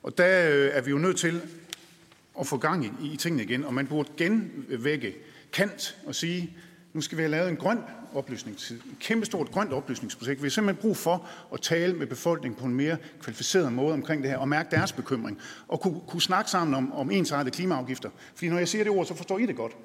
[0.03, 1.41] Og der øh, er vi jo nødt til
[2.39, 5.15] at få gang i, i tingene igen, og man burde genvække
[5.53, 6.57] Kant og sige,
[6.93, 7.79] nu skal vi have lavet en grøn
[8.13, 10.41] oplysningstid, et kæmpestort grønt oplysningsprojekt.
[10.41, 14.21] Vi har simpelthen brug for at tale med befolkningen på en mere kvalificeret måde omkring
[14.21, 18.09] det her, og mærke deres bekymring, og kunne, kunne snakke sammen om, om ensartede klimaafgifter.
[18.35, 19.77] Fordi når jeg siger det ord, så forstår I det godt.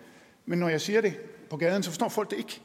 [0.46, 1.14] Men når jeg siger det
[1.50, 2.60] på gaden, så forstår folk det ikke.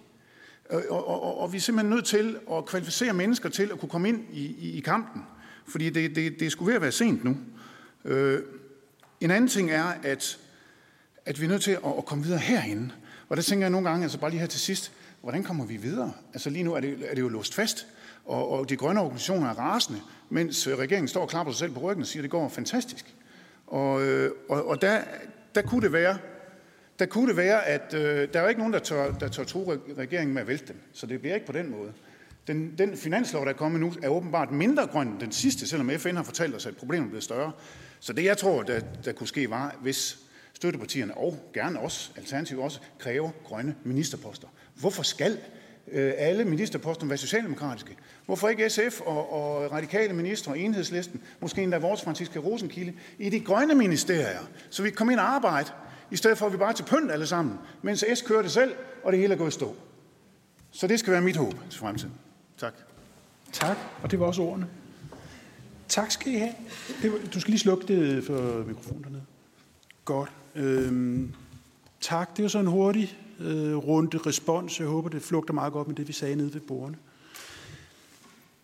[0.71, 3.79] Øh, og, og, og, og vi er simpelthen nødt til at kvalificere mennesker til at
[3.79, 5.21] kunne komme ind i, i, i kampen.
[5.67, 7.37] Fordi det, det, det er sgu ved at være sent nu.
[8.05, 8.41] Øh,
[9.21, 10.39] en anden ting er, at,
[11.25, 12.91] at vi er nødt til at, at komme videre herinde.
[13.31, 15.77] Og der tænker jeg nogle gange, altså bare lige her til sidst, hvordan kommer vi
[15.77, 16.13] videre?
[16.33, 17.87] Altså lige nu er det, er det jo låst fast,
[18.25, 21.71] og, og de grønne organisationer er rasende, mens øh, regeringen står og klapper sig selv
[21.71, 23.15] på ryggen og siger, at det går fantastisk.
[23.67, 25.01] Og, øh, og, og der,
[25.55, 26.17] der kunne det være,
[26.99, 29.43] der kunne det være, at øh, der er jo ikke nogen, der tør, der tør
[29.43, 30.81] tro regeringen med at vælte dem.
[30.93, 31.93] Så det bliver ikke på den måde.
[32.47, 35.89] Den, den finanslov, der er kommet nu, er åbenbart mindre grøn end den sidste, selvom
[35.89, 37.51] FN har fortalt os, at problemet er blevet større.
[37.99, 40.17] Så det, jeg tror, der, der kunne ske, var, hvis
[40.61, 44.47] støttepartierne og gerne også, alternativt også, kræver grønne ministerposter.
[44.75, 45.37] Hvorfor skal
[45.91, 47.97] øh, alle ministerposter være socialdemokratiske?
[48.25, 53.29] Hvorfor ikke SF og, og radikale ministre og enhedslisten, måske endda vores Franziska Rosenkilde, i
[53.29, 54.39] de grønne ministerier,
[54.69, 55.69] så vi kan komme ind og arbejde,
[56.11, 58.73] i stedet for at vi bare til pynt alle sammen, mens S kører det selv,
[59.03, 59.75] og det hele er gået i stå.
[60.71, 62.13] Så det skal være mit håb til fremtiden.
[62.57, 62.73] Tak.
[63.51, 64.67] Tak, og det var også ordene.
[65.87, 66.53] Tak skal I have.
[67.33, 69.23] du skal lige slukke det for mikrofonen dernede.
[70.05, 70.31] Godt.
[70.55, 71.33] Øhm,
[72.01, 74.79] tak, det var så en hurtig øh, runde respons.
[74.79, 76.97] Jeg håber, det flugter meget godt med det, vi sagde nede ved bordene.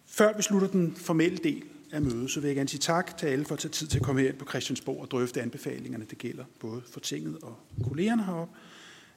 [0.06, 3.26] Før vi slutter den formelle del af mødet, så vil jeg gerne sige tak til
[3.26, 6.06] alle for at tage tid til at komme her på Christiansborg og drøfte anbefalingerne.
[6.10, 7.58] Det gælder både for tinget og
[7.90, 8.54] kollegerne heroppe.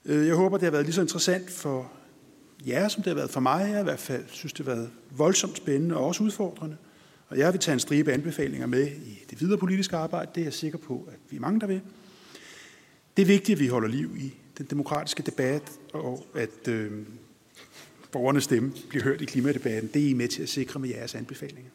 [0.04, 1.92] Øh, jeg håber, det har været lige så interessant for
[2.66, 3.68] jer, som det har været for mig.
[3.70, 6.76] Jeg i hvert fald synes, det har været voldsomt spændende og også udfordrende.
[7.28, 10.30] Og jeg vil tage en stribe anbefalinger med i det videre politiske arbejde.
[10.34, 11.80] Det er jeg sikker på, at vi er mange, der vil.
[13.16, 16.92] Det er vigtigt, at vi holder liv i den demokratiske debat, og at øh,
[18.12, 19.90] borgernes stemme bliver hørt i klimadebatten.
[19.94, 21.70] Det er I med til at sikre med jeres anbefalinger.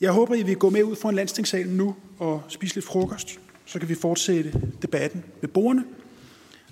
[0.00, 3.40] Jeg håber, I vil gå med ud fra en landstingssalen nu og spise lidt frokost.
[3.66, 5.84] Så kan vi fortsætte debatten med borgerne.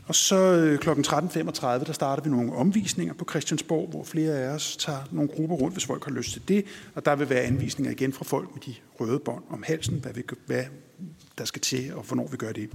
[0.06, 0.88] Og så øh, kl.
[0.90, 5.56] 13.35, der starter vi nogle omvisninger på Christiansborg, hvor flere af os tager nogle grupper
[5.56, 6.64] rundt, hvis folk har lyst til det.
[6.94, 10.12] Og der vil være anvisninger igen fra folk med de røde bånd om halsen, hvad,
[10.12, 10.64] vi, hvad
[11.38, 12.70] der skal til, og hvornår vi gør det.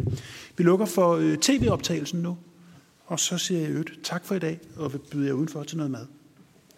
[0.57, 2.37] Vi lukker for øh, tv-optagelsen nu,
[3.05, 5.77] og så siger jeg øvrigt tak for i dag, og vil byde jer udenfor til
[5.77, 6.05] noget mad.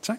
[0.01, 0.17] Tak.